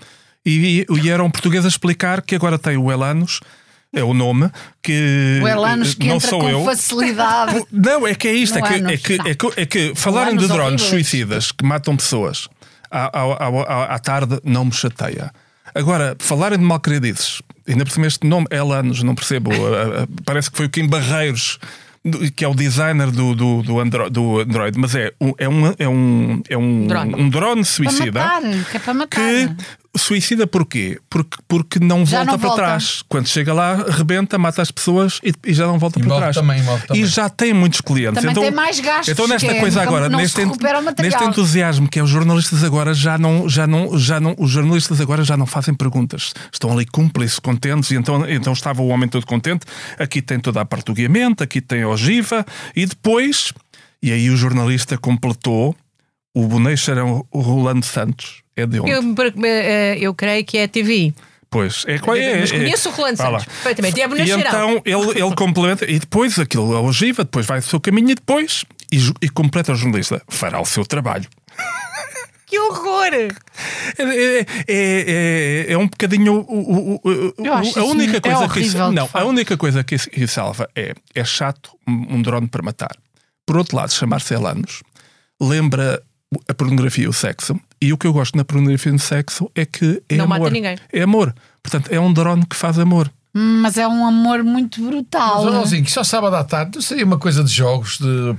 [0.46, 3.42] E, e, era um português a explicar que agora tem o Elanos,
[3.94, 4.50] é o nome,
[4.82, 6.64] que O Elanos que não entra sou com eu.
[6.64, 7.66] facilidade.
[7.72, 9.66] Não, é que é isto, é Não que, há, não é, que, é, que, é
[9.66, 11.08] que falarem de drones horríveis.
[11.08, 12.48] suicidas que matam pessoas
[12.90, 15.32] à, à, à- à tarde não me chateia.
[15.76, 19.52] Agora, falarem de malcredices ainda por cima este nome, Elanos, não percebo.
[20.26, 21.60] parece que foi o Kim Barreiros,
[22.36, 25.74] que é o designer do, do, do, Andro- do Android, mas é um, é um,
[25.78, 27.16] é um, é um, Drone.
[27.16, 28.20] um drone Para suicida.
[28.24, 29.20] matar, que é para matar.
[29.20, 29.50] Que
[29.98, 31.00] suicida porquê?
[31.10, 32.64] Porque, porque não Já volta não para volta.
[32.64, 33.04] trás.
[33.08, 36.36] Quando chega lá, rebenta, mata as pessoas e, e já não volta E para trás.
[36.36, 36.62] também.
[36.94, 38.16] E já tem muitos clientes.
[38.16, 40.58] Também então, tem mais gastos, Então, nesta que é, coisa não- agora, neste, ent-
[41.02, 45.00] neste entusiasmo que é os jornalistas agora já não, já não, já não, os jornalistas
[45.02, 46.34] agora já não fazem perguntas.
[46.52, 49.66] Estão ali cúmplices, contentes, e então, então estava o homem todo contente.
[49.98, 53.54] Aqui tem toda a parte do guiamento, aqui tem a ogiva, e depois,
[54.02, 55.76] e aí o jornalista completou
[56.36, 58.42] o bonecheirão Rolando Santos.
[58.58, 58.91] É de onde?
[58.91, 59.15] Eu,
[59.46, 61.13] eh, eu creio que é a TVI.
[61.50, 62.41] Pois, é qual é?
[62.41, 63.17] Mas é- conheço o Rolando.
[63.17, 64.02] Santos perfeitamente.
[64.02, 67.80] É E então ele, ele complementa, e depois aquilo, a ogiva, depois vai o seu
[67.80, 71.26] caminho e depois, e, e completa o jornalista, fará o seu trabalho.
[72.46, 73.13] Que horror!
[73.13, 77.02] É, é, é, é- é um bocadinho o-
[77.46, 81.72] a única é coisa que horrível, não, a única coisa que salva é é chato
[81.88, 82.96] um um drone para matar.
[83.46, 84.82] Por outro lado, chamar-se Elanos
[85.41, 86.02] lembra
[86.48, 87.58] a pornografia e o sexo.
[87.82, 90.40] E o que eu gosto na pornografia e no sexo é que é Não amor.
[90.40, 90.78] mata ninguém.
[90.92, 91.34] É amor.
[91.62, 93.12] Portanto, é um drone que faz amor.
[93.34, 95.44] Mas é um amor muito brutal.
[95.44, 98.36] Mas, Ronaldinho, que só sábado à tarde não seria uma coisa de jogos, de,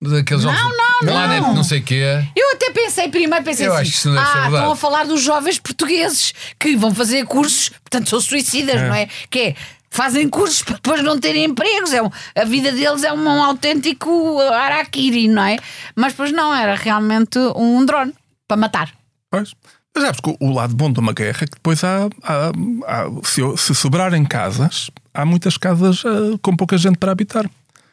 [0.00, 0.60] daqueles jogos.
[0.60, 0.70] não,
[1.00, 1.54] Planet, não.
[1.56, 2.24] não sei o quê.
[2.36, 4.54] Eu até pensei, primeiro pensei Eu assim: acho que isso não deve ah, ser verdade."
[4.56, 9.08] estão a falar dos jovens portugueses que vão fazer cursos, portanto são suicidas, não é?
[9.28, 9.54] Que é,
[9.90, 11.92] fazem cursos para depois não terem empregos.
[11.92, 15.56] É um- a vida deles é um, autêntico araquiri, não é?
[15.96, 18.12] Mas depois não, era realmente um drone
[18.48, 18.92] para matar.
[19.30, 19.52] Pois.
[19.94, 22.50] Mas sabes que o lado bom de uma guerra é que depois há, há-
[22.86, 27.48] há- se, se sobrarem casas, há muitas casas ah, com pouca gente para habitar.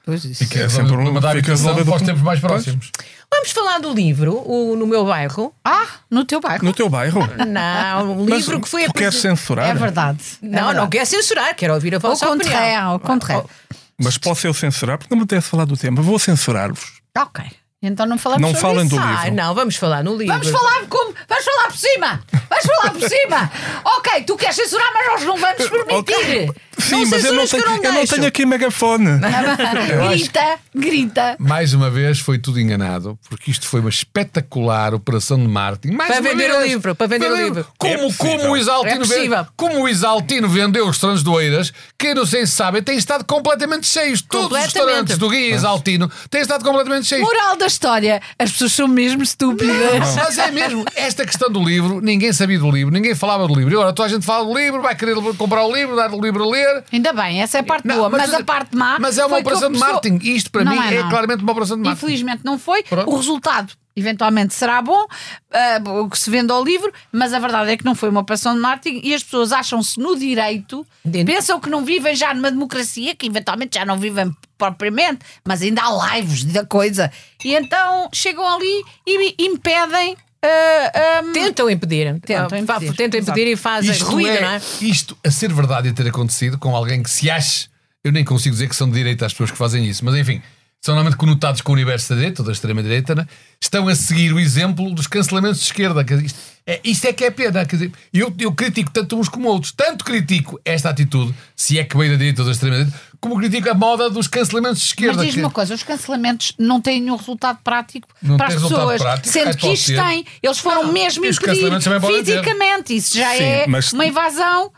[0.05, 0.45] Pois isso.
[0.49, 2.51] Que é É sempre um- fica resolvido para os tempos mais Pois.
[2.51, 2.91] próximos.
[3.31, 5.53] Vamos falar do livro, o No Meu Bairro.
[5.63, 6.65] Ah, no teu bairro.
[6.65, 7.21] No teu bairro.
[7.47, 9.69] Não, um Mas livro que foi tu queres censurar?
[9.69, 10.19] É verdade.
[10.41, 10.77] Não, é verdade.
[10.77, 12.51] não quero censurar, quero ouvir a Ao vossa opinião.
[12.51, 13.49] contrário, ao contrário.
[13.97, 14.97] Mas posso eu censurar?
[14.97, 16.01] Porque não me apetece falar do tema.
[16.01, 17.01] Vou censurar-vos.
[17.17, 17.45] Ok.
[17.85, 18.95] Então não falamos Não sobre falem isso.
[18.95, 19.35] do Ah, livro.
[19.35, 20.33] não, vamos falar no livro.
[20.33, 21.13] Vamos falar como?
[21.27, 22.23] Vamos falar por cima!
[22.49, 23.51] Vamos falar por cima!
[23.97, 26.51] ok, tu queres censurar, mas nós não vamos permitir!
[26.77, 29.19] Sim, mas eu não, tenho, eu não eu não tenho aqui megafone.
[30.09, 31.35] grita, grita.
[31.39, 35.95] Mais uma vez foi tudo enganado, porque isto foi uma espetacular operação de marketing.
[35.95, 36.57] Mais Para uma vender vez.
[36.57, 37.67] o livro, para vender o livro.
[37.77, 41.71] Como, É como, o Isaltino É vende- como o Isaltino vendeu os restaurantes do Eiras,
[41.97, 44.21] que não sei se sabem, têm estado completamente cheios.
[44.21, 44.73] Todos os Completamente.
[44.75, 47.23] restaurantes do Guia Isaltino têm estado completamente cheios.
[47.25, 50.15] Moral da história: as pessoas são mesmo estúpidas.
[50.15, 53.71] Mas é mesmo, esta questão do livro, ninguém sabia do livro, ninguém falava do livro.
[53.73, 56.21] E agora toda a gente fala do livro, vai querer comprar o livro, dar o
[56.21, 56.62] livro a ler.
[56.91, 58.97] Ainda bem, essa é a parte Não, boa, mas, a parte má.
[58.99, 60.19] Mas é uma operação de pessoa- marketing.
[60.35, 61.09] Isto para Não mim é, não.
[61.09, 62.05] claramente uma operação de marketing.
[62.05, 62.83] Infelizmente não foi.
[62.83, 63.09] Pronto.
[63.11, 65.05] O resultado, eventualmente, será bom,
[65.51, 68.21] ah, o que se vende ao livro, mas a verdade é que não foi uma
[68.21, 72.33] operação de marketing e as pessoas acham-se no direito, Dentro- pensam que não vivem já
[72.33, 77.11] numa democracia, que eventualmente já não vivem propriamente, mas ainda há lives da coisa.
[77.43, 80.15] E então chegam ali e impedem.
[80.43, 82.19] Ah, ah, Tentam impedir.
[82.21, 82.95] Tentam Ah, fa- impedir.
[82.95, 84.61] Tentam impedir e fazem Isto, ruído, é, não é?
[84.81, 87.67] isto a ser verdade e ter acontecido com alguém que se ache,
[88.03, 90.41] eu nem consigo dizer que são de direita as pessoas que fazem isso, mas enfim,
[90.83, 93.25] são normalmente conotados com o universo da direita ou da extrema-direita, né?
[93.61, 96.03] estão a seguir o exemplo dos cancelamentos de esquerda.
[96.03, 97.65] Quer dizer, Isto é, isto é que é pena.
[97.65, 101.83] Quer dizer, eu, eu critico tanto uns como outros, tanto critico esta atitude, se é
[101.85, 104.89] que veio da direita ou da extrema-direita, como critico a moda dos cancelamentos de Mas
[104.89, 105.21] esquerda.
[105.25, 109.01] diz-me que- uma coisa: os cancelamentos não têm nenhum resultado prático Não para as pessoas,
[109.01, 109.29] prático?
[109.29, 110.01] sendo Ai, que isto ter.
[110.03, 110.25] tem.
[110.43, 112.31] Eles foram Não, mesmo e os impedir cancelamentos também podem ter.
[112.43, 112.93] fisicamente.
[112.95, 114.71] Isso já Sim, é mas- uma invasão.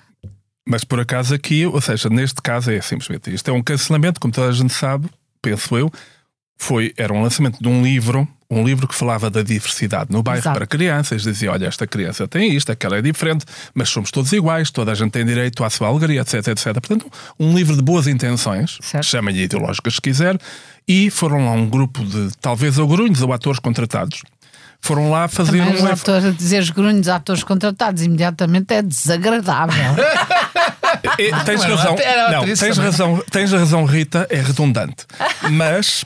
[0.67, 3.47] Mas por acaso aqui, ou seja, neste caso é simplesmente isto.
[3.49, 5.07] É um cancelamento, como toda a gente sabe,
[5.45, 5.91] penso eu,
[6.57, 10.39] foi, era um lançamento de um livro, um livro que falava da diversidade no bairro
[10.39, 10.57] Exato.
[10.57, 11.21] para crianças.
[11.21, 14.95] Dizia, olha, esta criança tem isto, aquela é diferente, mas somos todos iguais, toda a
[14.95, 16.73] gente tem direito à sua alegria, etc, etc.
[16.73, 20.37] Portanto, um livro de boas intenções, chama-lhe ideológicas se quiser,
[20.87, 24.21] e foram lá um grupo de, talvez, agrunhos ou atores contratados,
[24.79, 25.87] foram lá fazer Também os um...
[25.87, 29.95] atores, dizer os grunhos atores contratados imediatamente é desagradável.
[31.17, 32.91] É, tens Não, razão, era não, atriz tens também.
[32.91, 35.05] razão, tens razão, Rita, é redundante.
[35.51, 36.03] Mas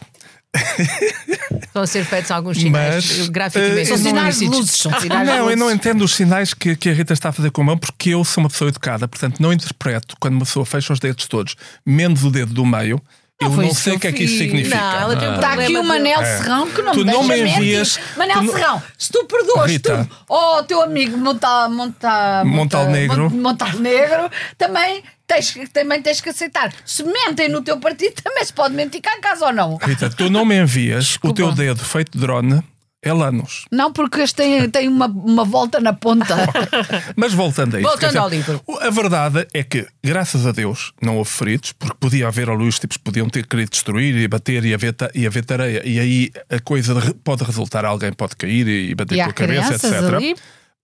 [1.62, 3.82] Estão a ser feitos alguns sinais Mas, graficamente.
[3.82, 4.60] eh, São não sinais de explícitos.
[4.60, 4.82] luzes.
[4.82, 5.60] São sinais de não, eu luzes.
[5.60, 8.10] não entendo os sinais que, que a Rita está a fazer com a mão, porque
[8.12, 11.56] eu sou uma pessoa educada, portanto não interpreto quando uma pessoa fecha os dedos todos,
[11.86, 13.00] menos o dedo do meio.
[13.42, 14.76] Eu não sei o que é que isso significa.
[14.76, 16.38] Não, ela tem um Está aqui problema o Manel É.
[16.38, 18.18] Serrão que não Tu me não deixa me envias- mentir.
[18.18, 19.98] Manel tu não- Serrão, se tu perdoas Rita.
[20.08, 23.30] tudo ao teu amigo Monta, Monta, Montal Negro.
[23.30, 26.74] Mon- Montal Negro, também tens, que- também tens que aceitar.
[26.86, 29.78] Se mentem no teu partido, também se pode mentir cá em casa ou não.
[29.78, 32.62] Rita, tu não me envias o teu dedo feito de drone
[33.02, 33.66] É Lanos.
[33.72, 36.36] Não, porque este tem, tem uma, uma volta na ponta.
[37.16, 37.90] Mas voltando a isto.
[37.90, 38.62] Voltando dizer, ao livro.
[38.82, 42.78] A verdade é que, graças a Deus, não houve feridos, porque podia haver ali os
[42.78, 45.82] tipos podiam ter querido destruir e bater e haver, e haver tareia.
[45.88, 49.34] E aí a coisa de- pode resultar, alguém pode cair e bater e com a
[49.34, 50.14] cabeça, etc.
[50.14, 50.36] ali.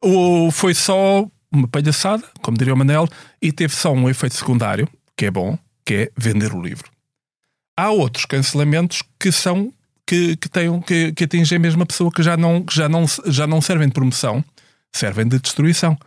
[0.01, 3.10] O, foi só uma palhaçada, como diria o Manel,
[3.41, 6.89] e teve só um efeito secundário, que é bom, que é vender o livro.
[7.78, 9.73] Há outros cancelamentos que são
[10.07, 13.05] que, que, têm, que, que atingem a mesma pessoa que já não, que já, não,
[13.25, 14.43] já não servem de promoção,
[14.93, 15.97] servem de destruição.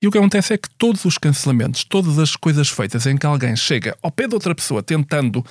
[0.00, 3.26] E o que acontece é que todos os cancelamentos, todas as coisas feitas em que
[3.26, 5.44] alguém chega ao pé de outra pessoa tentando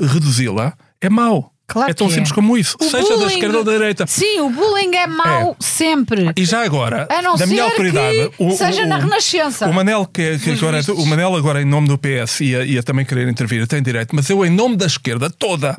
[0.00, 1.50] reduzi-la, é mau.
[1.66, 2.10] Claro é tão é.
[2.10, 2.76] simples como isso.
[2.78, 4.06] O Seja da bullying- esquerda ou da direita.
[4.06, 6.30] Sim, o bullying é mau sempre.
[6.36, 9.66] E já agora, A não da minha autoridade, que seja na Renascença.
[9.66, 13.06] o Manel, que, que agora, o Manel agora em nome do PS ia, ia também
[13.06, 15.78] querer intervir, tem direito, mas eu em nome da esquerda toda,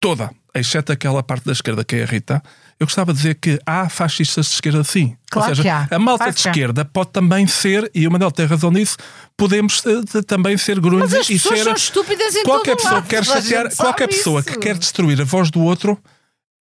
[0.00, 2.42] toda, exceto aquela parte da esquerda que é a Rita,
[2.78, 5.16] eu gostava de dizer que há fascistas de esquerda sim.
[5.30, 5.88] Claro Ou seja, que há.
[5.96, 8.96] a malta Claro de esquerda pode também ser, e o Manel tem razão nisso,
[9.36, 11.64] podemos de- também ser grunhos Mas as e pessoas ser.
[11.64, 13.02] são estúpidas em qualquer todo pessoa lado.
[13.04, 14.48] que quer chatear, qualquer pessoa isso.
[14.50, 15.98] que quer destruir a voz do outro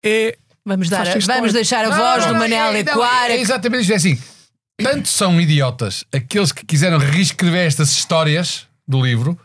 [0.04, 0.36] é.
[0.66, 1.52] Vamos, dar, Fascista vamos é.
[1.54, 3.30] deixar a Não, voz não, do Manel é- ecoar.
[3.30, 3.92] É exatamente isto.
[3.92, 4.18] É assim.
[4.82, 9.38] Tanto são idiotas aqueles que quiseram reescrever estas histórias do livro,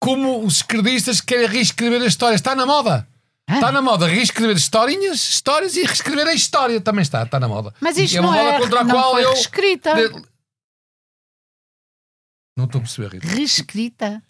[0.00, 2.40] como os esquerdistas que querem reescrever as histórias.
[2.40, 3.06] Está na moda.
[3.48, 3.54] Ah.
[3.54, 6.78] Está na moda reescrever historinhas, histórias e reescrever a história.
[6.82, 7.74] Também está, está na moda.
[7.80, 9.30] Mas isto é uma não, moda é, contra a não qual foi eu.
[9.30, 9.94] reescrita.
[12.54, 13.26] Não estou a perceber, Rita.
[13.26, 14.22] Reescrita.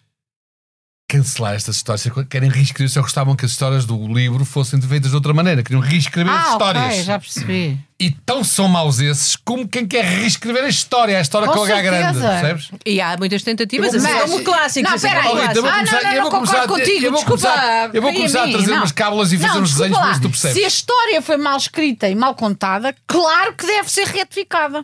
[1.11, 2.07] Cancelar estas histórias.
[2.29, 5.63] Querem reescrever, só gostavam que as histórias do livro fossem feitas de outra maneira.
[5.63, 6.85] Queriam reescrever as Ah, histórias.
[6.85, 7.79] ok, já percebi.
[7.99, 11.63] E tão são maus esses como quem quer reescrever a história, a história Com com,
[11.63, 12.69] H grande, percebes?
[12.85, 14.89] E há muitas tentativas, vou assim começar- como clássicos.
[14.89, 15.23] Não, assim peraí.
[15.23, 15.63] Rita, eu vou Ah, clássicos.
[15.63, 18.13] não, começar, não, eu não vou começar, concordo contigo, eu vou desculpa, começar, eu vou
[18.13, 18.77] começar a mim, trazer não.
[18.77, 20.05] umas cábulas e fazer Não, uns desenhos, lá.
[20.05, 20.57] mas tu percebes.
[20.57, 24.83] Se a história foi mal escrita e mal contada, claro que deve ser retificada.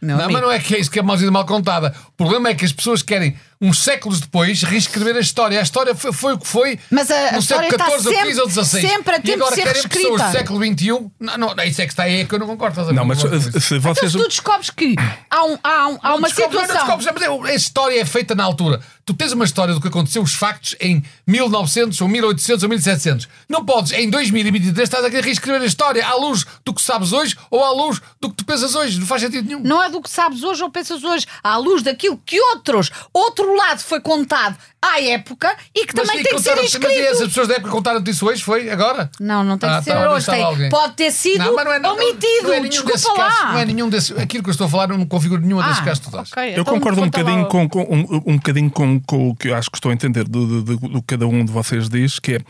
[0.00, 0.32] Não, amigo.
[0.32, 1.94] mas não é que é isso que é mal mal contada.
[2.08, 5.58] O problema é que as pessoas querem, uns séculos depois, reescrever a história.
[5.58, 8.22] A história foi, foi o que foi Mas a- a no história século está XIV,
[8.26, 8.88] 15 ou 16.
[8.90, 10.24] sempre a e tempo de agora ser querem pessoas reescrita.
[10.28, 11.10] do século XXI.
[11.20, 12.72] Não, não, isso é que está aí que eu não concordo.
[12.72, 12.96] estás a ver?
[12.96, 14.12] Não, mas Não se Então, vocês.
[14.12, 14.94] se tu descobres que
[15.30, 16.66] há, um- há um- há uma não, situação.
[16.66, 18.80] desculpa, mas a história é feita na altura.
[19.06, 23.28] Tu tens uma história do que aconteceu, os factos, em 1900 ou 1800 ou 1700.
[23.48, 27.12] Não podes, em 2023, estás a querer reescrever a história à luz do que sabes
[27.12, 28.98] hoje ou à luz do que tu pensas hoje.
[28.98, 29.60] Não faz sentido nenhum.
[29.60, 33.53] Não é do que sabes hoje ou pensas hoje, à luz daquilo que outros, outro
[33.56, 36.76] lado foi contado à época e que Mas também tem que ser contaram- Mas e
[36.76, 37.28] escrito.
[37.28, 38.42] pessoas da época contaram-te isso hoje?
[38.42, 38.70] Foi?
[38.70, 39.10] Agora?
[39.20, 40.26] Não, não tem Ah, que ser tá, hoje.
[40.26, 42.42] tem- pode ter sido mas não é, não, omitido.
[42.44, 43.14] não é nenhum Desculpa desses lá.
[43.30, 43.52] casos.
[43.52, 44.18] Não é nenhum desses.
[44.18, 46.16] Aquilo que eu estou a falar, eu não configuro nenhuma desses Ah, casos que tu
[46.16, 46.30] dás.
[46.32, 49.48] ok, Eu então concordo um bocadinho, com, com- um, um bocadinho com, com o que
[49.48, 51.88] eu acho que estou a entender do, do, do- do que cada um de vocês
[51.88, 52.40] diz, que é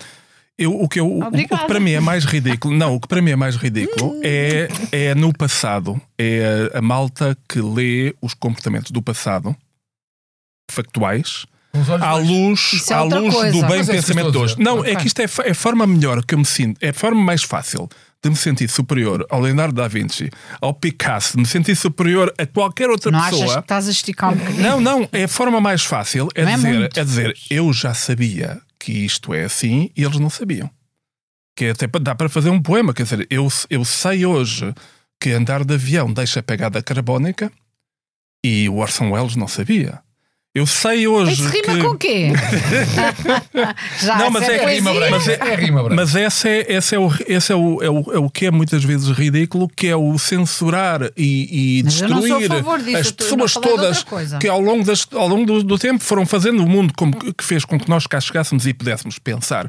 [0.57, 3.09] eu, o, que eu, o- o, que para mim é mais ridículo, não, o que
[3.09, 8.15] para mim é mais ridículo é, é no passado, é a, a malta que lê
[8.23, 9.55] os comportamentos do passado,
[10.71, 11.47] factuais,
[12.01, 13.53] à luz, Isso é à luz coisa.
[13.53, 14.57] do bem Mas é pensamento de estou a hoje.
[14.59, 16.95] Não, é que isto é, é a forma melhor que eu me sinto, é a
[16.95, 17.89] forma mais fácil
[18.23, 22.47] de me sentir superior ao Leonardo da Vinci, ao Picasso, de me sentir superior a
[22.47, 23.55] qualquer outra Não achas pessoa.
[23.57, 24.63] que estás a esticar um bocadinho?
[24.63, 26.99] Não, não, é a forma mais fácil é Não é dizer, muito.
[27.01, 30.71] é dizer, eu já sabia que isto é assim e eles não sabiam.
[31.57, 34.73] Que é até para dá para fazer um poema, quer dizer, eu, eu sei hoje
[35.21, 37.53] que andar de avião deixa pegada carbónica
[38.45, 40.01] e o Orson Welles não sabia.
[40.55, 42.29] Eu sei hoje Isso rima que com o quê?
[44.01, 45.11] Já, Não, mas essa é que- rima branca.
[45.11, 45.97] mas é- É rima branca.
[45.97, 48.51] Mas esse é, esse é, o, esse é, o, é, o, é o que é
[48.51, 54.05] muitas vezes ridículo, que é o censurar e, e Mas destruir disso, as pessoas todas
[54.41, 57.45] que ao longo, das, ao longo do, do tempo foram fazendo o mundo como que
[57.45, 59.69] fez com que nós cá chegássemos e pudéssemos pensar,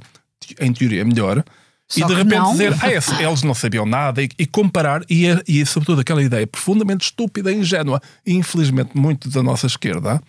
[0.60, 1.43] em teoria, melhor.
[1.88, 2.52] Só e de repente não.
[2.52, 6.02] dizer, ah, esse- eles não sabiam nada e, e comparar, e, é- e é sobretudo
[6.02, 10.19] aquela ideia profundamente estúpida e ingênua, e infelizmente muito da nossa esquerda,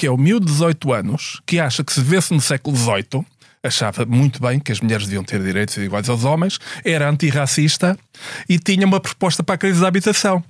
[0.00, 3.22] que é o miúdo de 18 anos, que acha que se vê-se no século XVIII,
[3.62, 7.98] achava muito bem que as mulheres deviam ter direitos iguais aos homens, era antirracista
[8.48, 10.42] e tinha uma proposta para a crise da habitação.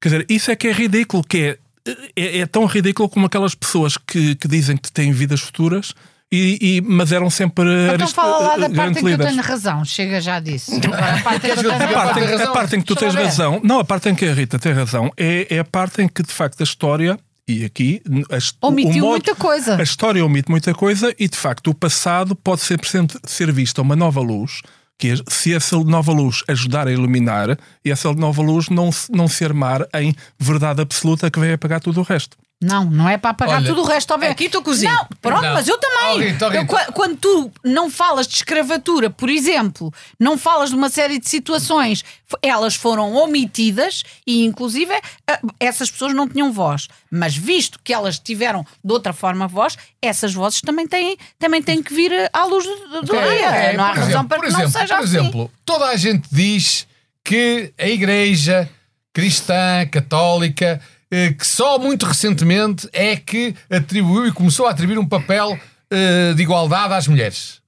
[0.00, 3.54] Quer dizer, isso é que é ridículo, que é, é, é tão ridículo como aquelas
[3.54, 5.92] pessoas que, que dizem que têm vidas futuras,
[6.32, 9.32] e, e- mas eram sempre Então fala lá da parte grandes em que eu líderes.
[9.34, 9.84] tenho razão.
[9.84, 10.72] Chega já disso.
[10.74, 13.84] A parte em que A parte parte, em, parte que tu tens razão, não, a
[13.84, 16.58] parte em que a Rita tem razão, é, é a parte em que de facto
[16.62, 19.76] a história, e aqui a, Omitiu modo- muita coisa.
[19.76, 22.78] A história omite muita coisa e de facto o passado pode ser,
[23.24, 24.62] ser visto a uma nova luz.
[24.98, 29.12] Que é- se essa nova luz ajudar a iluminar e essa nova luz não, se-
[29.12, 32.36] não se armar em verdade absoluta que vai apagar tudo o resto.
[32.62, 34.14] Não, não é para apagar Olha, tudo o resto.
[34.14, 34.30] Óbvio.
[34.30, 34.90] aqui tu cozinha.
[34.90, 35.52] Não, pronto, Não.
[35.52, 36.34] mas eu também.
[36.40, 41.18] Oh, Eu, quando tu não falas de escravatura, por exemplo, não falas de uma série
[41.18, 42.02] de situações,
[42.40, 44.90] elas foram omitidas e, inclusive,
[45.28, 46.88] eh, essas pessoas não tinham voz.
[47.10, 51.82] Mas visto que elas tiveram de outra forma voz, essas vozes também têm, também têm
[51.82, 53.46] que vir eh, à luz do, do É, dia.
[53.48, 55.16] é, não há por razão exemplo, para por que não exemplo, seja por assim.
[55.18, 56.86] exemplo, toda a gente diz
[57.22, 58.66] que a Igreja
[59.12, 60.80] cristã, católica,
[61.10, 65.58] que só muito recentemente é que atribuiu e começou a atribuir um papel
[65.90, 67.60] eh, de igualdade às mulheres.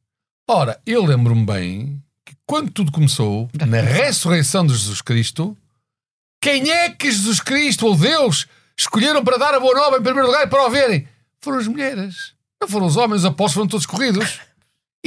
[0.48, 5.56] Ora, eu lembro-me bem que quando tudo começou, na ressurreição de Jesus Cristo,
[6.40, 10.26] quem é que Jesus Cristo ou Deus escolheram para dar a boa nova em primeiro
[10.26, 11.06] lugar para o verem?
[11.40, 12.34] Foram as mulheres.
[12.60, 14.40] Não foram os homens, os apóstolos foram todos corridos.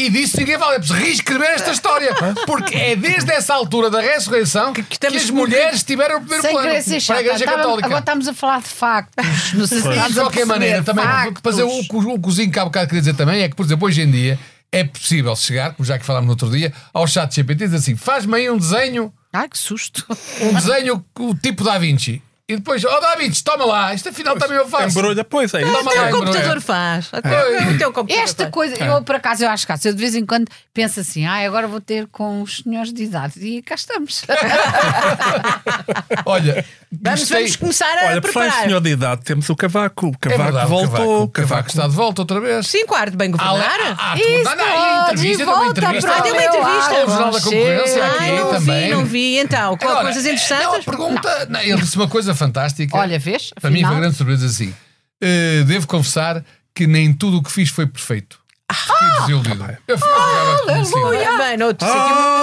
[0.01, 0.75] E disso ninguém vale.
[0.75, 2.13] É preciso reescrever esta história.
[2.45, 6.41] Porque é desde essa altura da ressurreição que, estamos as muito- mulheres tiveram o primeiro
[6.43, 7.19] Sem plano ser para a.
[7.21, 7.85] Igreja Estava- Católica.
[7.85, 9.53] Agora estamos a falar de factos.
[9.53, 11.05] Não sei se de qualquer maneira, também,
[11.43, 13.87] fazer o, que o cozinho que há bocado queria dizer também é que, por exemplo,
[13.87, 14.39] hoje em dia
[14.71, 17.77] é possível chegar, como já que falámos no outro dia, ao chat GPT e dizer
[17.77, 20.05] assim: faz-me aí um desenho, Ai, que susto.
[20.41, 22.21] um desenho o tipo Da Vinci.
[22.51, 24.97] E depois, ó Da Vinci, toma lá, isto afinal também eu faço.
[24.99, 25.71] Embrulha, pois é isso.
[25.71, 26.25] Toma O lá, teu embrulha.
[26.25, 27.07] computador faz.
[27.07, 28.53] O teu computador Esta faz.
[28.53, 31.25] coisa, eu por acaso eu acho que há, eu de vez em quando penso assim,
[31.25, 34.23] ah, agora vou ter com os senhores de idade e cá estamos.
[36.25, 38.63] Olha, Vamos, gostei- vamos começar a Olha, preparar.
[38.63, 40.07] senhor de idade, temos o cavaco.
[40.07, 40.87] O É cavaco verdade, voltou.
[40.87, 42.67] O cavaco, o cavaco está de volta outra vez.
[42.67, 43.79] Sim, quarto, bem Ah, governar.
[43.81, 46.11] ah, ah, Isso, não, não, e entrevista, de deu uma volta entrevista.
[46.11, 46.71] Ah, deu uma o entrevista.
[46.71, 48.03] ar, Ao Jornal da Concorrência Rocher.
[48.15, 48.83] aqui Ai, não também.
[48.83, 49.37] vi, não vi.
[49.39, 50.85] Então, coisas Não, interessantes?
[50.85, 51.45] pergunta.
[51.49, 52.97] Não, ele disse uma coisa fantástica.
[52.97, 53.51] Olha, vês?
[53.59, 54.73] Para mim foi grande surpresa assim.
[55.21, 58.39] Eh, devo confessar que nem tudo o que fiz foi perfeito.
[58.71, 59.77] Fiquei desiludido.
[59.87, 60.85] Eu fui ah, Aleluia.
[60.85, 61.07] Sítio.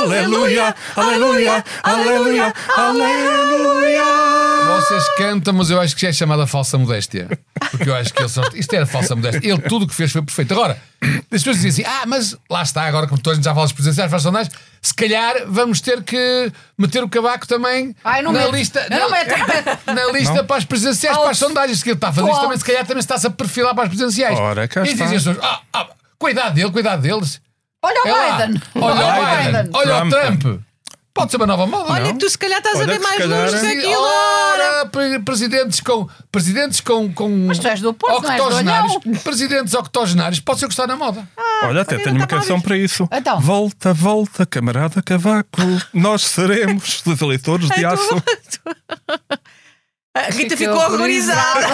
[0.05, 4.58] Aleluia, aleluia, aleluia, aleluia.
[4.79, 7.29] Vocês cantam, mas eu acho que já é chamada falsa modéstia.
[7.71, 8.43] Porque eu acho que ele só...
[8.55, 9.41] isto era falsa modéstia.
[9.51, 10.53] Ele tudo o que fez foi perfeito.
[10.55, 13.53] Agora, as pessoas dizem assim: ah, mas lá está, agora como toda a gente já
[13.53, 18.23] fala dos presidenciais, faz sondagens, se calhar vamos ter que meter o cavaco também Ai,
[18.23, 18.53] não na meto.
[18.55, 18.87] lista.
[18.91, 19.79] Eu não meto, não meto.
[19.95, 21.83] Na lista para as presidenciais, para as sondagens.
[21.83, 23.85] Que ele está a fazer isto também, se calhar também se está-se a perfilar para
[23.85, 24.39] as presidenciais.
[24.39, 25.87] Ora, cá e dizem as pessoas: ah, ah,
[26.19, 27.41] cuidado dele, cuidado deles.
[27.83, 28.47] Olha o É.
[28.47, 28.63] Biden.
[28.77, 29.71] Olha o Biden.
[29.73, 30.41] Olha o Trump.
[30.41, 30.61] Trump.
[31.19, 31.93] Pode ser uma nova moda.
[31.93, 34.03] Olha, que tu se calhar estás Olha a ver que se mais calhar- longe daquilo.
[34.03, 36.09] Ora, pre- presidentes com.
[36.31, 37.13] Presidentes com.
[37.13, 38.93] com Mas tu és do Porto, não és do octogenários.
[39.05, 39.15] Olhão.
[39.23, 40.41] Presidentes octogenários.
[40.41, 41.29] Pode ser gostar na moda.
[41.65, 42.63] Olha, até olha, tenho uma nunca canção mais.
[42.63, 43.09] para isso.
[43.13, 43.41] Então.
[43.41, 45.49] Volta, volta, camarada Cavaco.
[45.93, 48.23] Nós seremos os eleitores de aço.
[50.19, 51.67] A Rita Fiquei ficou horrorizada.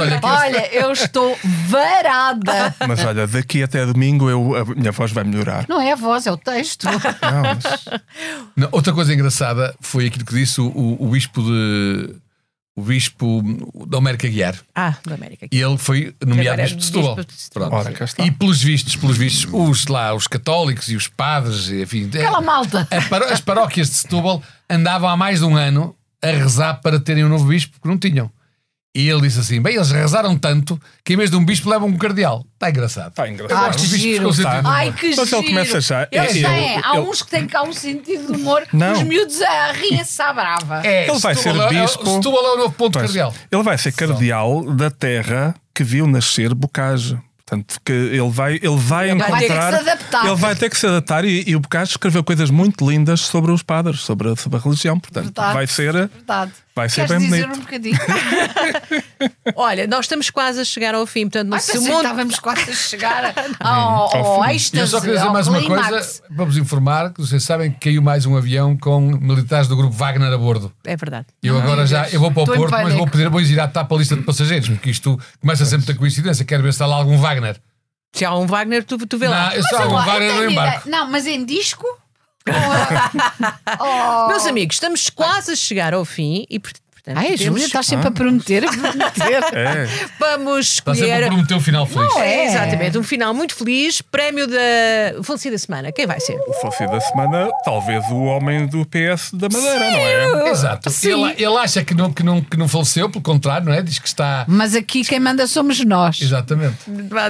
[0.00, 1.36] Olha, Olha, eu estou
[1.68, 2.74] varada.
[2.86, 5.64] Mas olha, daqui até domingo eu, a minha voz vai melhorar.
[5.68, 6.84] Não é a voz, é o texto.
[6.84, 8.02] Não, mas-
[8.56, 12.14] Não, outra coisa engraçada foi aquilo que disse o, o, o bispo de.
[12.76, 13.40] O bispo
[13.86, 14.56] da América Guiar.
[14.74, 15.46] Ah, da América.
[15.52, 17.14] E ele foi nomeado é bispo de Setúbal.
[17.14, 17.70] bispo de Setúbal.
[17.70, 17.86] Pronto.
[17.86, 18.26] Ora.
[18.26, 22.88] E pelos vistos, pelos vistos, os, lá, os católicos e os padres, enfim, Aquela malta.
[22.90, 25.94] a paró- as paróquias de Setúbal andavam há mais de um ano
[26.24, 28.30] a rezar para terem um novo bispo, porque não tinham.
[28.96, 31.88] E ele disse assim: bem, eles rezaram tanto que em vez de um bispo levam
[31.88, 32.46] um cardeal.
[32.54, 33.08] Está engraçado.
[33.10, 33.64] Está Eu engraçado.
[33.66, 34.30] Ah, que giro.
[34.30, 34.60] humor.
[34.64, 35.42] Ai, que Mas ele giro.
[35.48, 38.62] começa já- Eles eu- têm, há eu- uns que têm cá um sentido de humor.
[38.72, 38.92] Não.
[38.92, 40.86] Os miúdos a rirem-se à brava.
[40.86, 42.06] É, Ele vai ser é- bispo.
[42.06, 43.34] Setúbal é o novo ponto Pois, cardeal.
[43.50, 47.18] ele vai ser cardeal da terra que viu nascer Bocage.
[47.46, 49.72] Portanto, que ele vai, ele vai Ele vai ter que encontrar.
[49.72, 50.26] se adaptar.
[50.26, 53.52] Ele vai ter que se adaptar e, e o Bocage escreveu coisas muito lindas sobre
[53.52, 54.98] os padres, sobre a, sobre a religião.
[54.98, 55.52] Portanto, Verdade.
[55.54, 55.92] vai ser.
[55.92, 56.52] Verdade.
[56.76, 57.56] Vai ser Queres bem dizer bonito.
[57.56, 57.98] um bocadinho?
[59.54, 61.96] Olha, nós estamos quase a chegar ao fim, portanto, Ai, se o mundo.
[61.98, 64.18] estávamos quase a chegar ao, ao fim.
[64.18, 67.44] E eu êxtase, só queria dizer ao mais uma coisa para vos informar: que vocês
[67.44, 70.72] sabem que caiu mais um avião com militares do grupo Wagner a bordo.
[70.84, 71.26] É verdade.
[71.40, 73.68] Eu agora já eu vou para o Estou Porto, mas vou pedir vou ir à
[73.68, 76.44] para a lista de passageiros, porque isto começa sempre a coincidência.
[76.44, 77.56] Quero ver se está lá algum Wagner.
[78.12, 79.48] Se há um Wagner, tu, tu vê lá.
[79.50, 80.88] Não, eu só lá, eu Wagner no embarque.
[80.88, 81.86] Não, mas em disco?
[83.80, 84.28] oh.
[84.28, 86.60] Meus amigos, estamos quase a chegar ao fim e,
[87.04, 89.44] portanto, Ai, Júlia, estás sempre a prometer, a prometer.
[89.54, 89.86] É.
[90.18, 91.26] vamos sempre escolher.
[91.26, 92.08] prometer um final feliz.
[92.14, 92.34] Não é?
[92.34, 94.00] É, exatamente, um final muito feliz.
[94.02, 95.92] Prémio da Falecida Semana.
[95.92, 96.38] Quem vai ser?
[96.46, 99.90] O fosse da semana, talvez o homem do PS da Madeira,
[100.32, 100.50] não é?
[100.50, 100.90] Exato.
[100.90, 101.24] Sim.
[101.30, 103.82] Ele, ele acha que não, que, não, que não faleceu, pelo contrário, não é?
[103.82, 104.44] Diz que está.
[104.48, 106.20] Mas aqui quem manda somos nós.
[106.20, 106.76] Exatamente.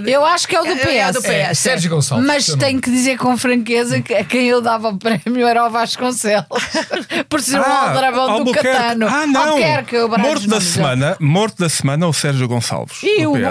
[0.07, 1.29] Eu acho que é o do É, é do PS.
[1.29, 1.59] É, PS.
[1.59, 2.27] Sérgio Gonçalves.
[2.27, 5.71] Mas tenho que dizer com franqueza que a quem eu dava o prémio era o
[5.71, 6.47] Vasconcelos.
[7.29, 8.53] Por ser um Ah, aldrabão do.
[8.53, 9.07] Catano.
[9.09, 9.64] Ah, não.
[9.65, 12.99] Quer que eu morto da semana, morto da semana, o Sérgio Gonçalves.
[13.03, 13.45] E o- e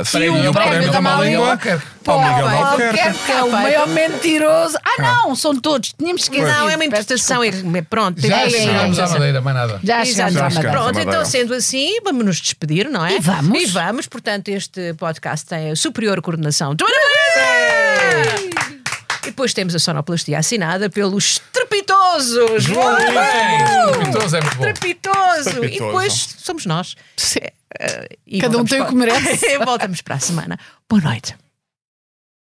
[0.48, 1.60] o o prémio da má língua?
[2.04, 2.14] Pô,
[3.26, 4.78] que é o maior mentiroso.
[4.84, 5.94] Ah, não, são todos.
[5.98, 6.48] Tínhamos esquecido.
[6.48, 7.42] Não, é uma interpretação.
[7.44, 7.52] É,
[7.90, 9.80] pronto, Já é, à madeira, mais nada.
[9.84, 10.46] Já chegamos Exato.
[10.46, 10.50] à.
[10.50, 10.72] Madeira.
[10.72, 13.16] Pronto, então sendo assim, vamos nos despedir, não é?
[13.16, 13.62] E vamos.
[13.62, 17.23] E vamos, portanto, este podcast tem a superior coordenação de Joana!
[19.24, 22.98] E depois temos a sonoplastia assinada pelo estrepitoso João!
[22.98, 24.66] Estrepitoso é muito bom.
[24.68, 25.66] Estrepitoso!
[25.66, 26.96] E depois somos nós.
[27.80, 29.58] Eh, e Cada um tem o para- que merece.
[29.64, 30.60] Voltamos para a semana.
[30.90, 31.36] Boa noite.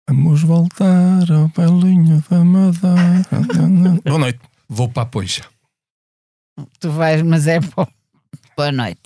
[0.09, 4.01] Vamos voltar ao belinho da Madeira.
[4.03, 4.39] Boa noite.
[4.67, 5.43] Vou para a poixa.
[6.79, 7.87] Tu vais, mas é bom.
[8.57, 8.99] Boa noite.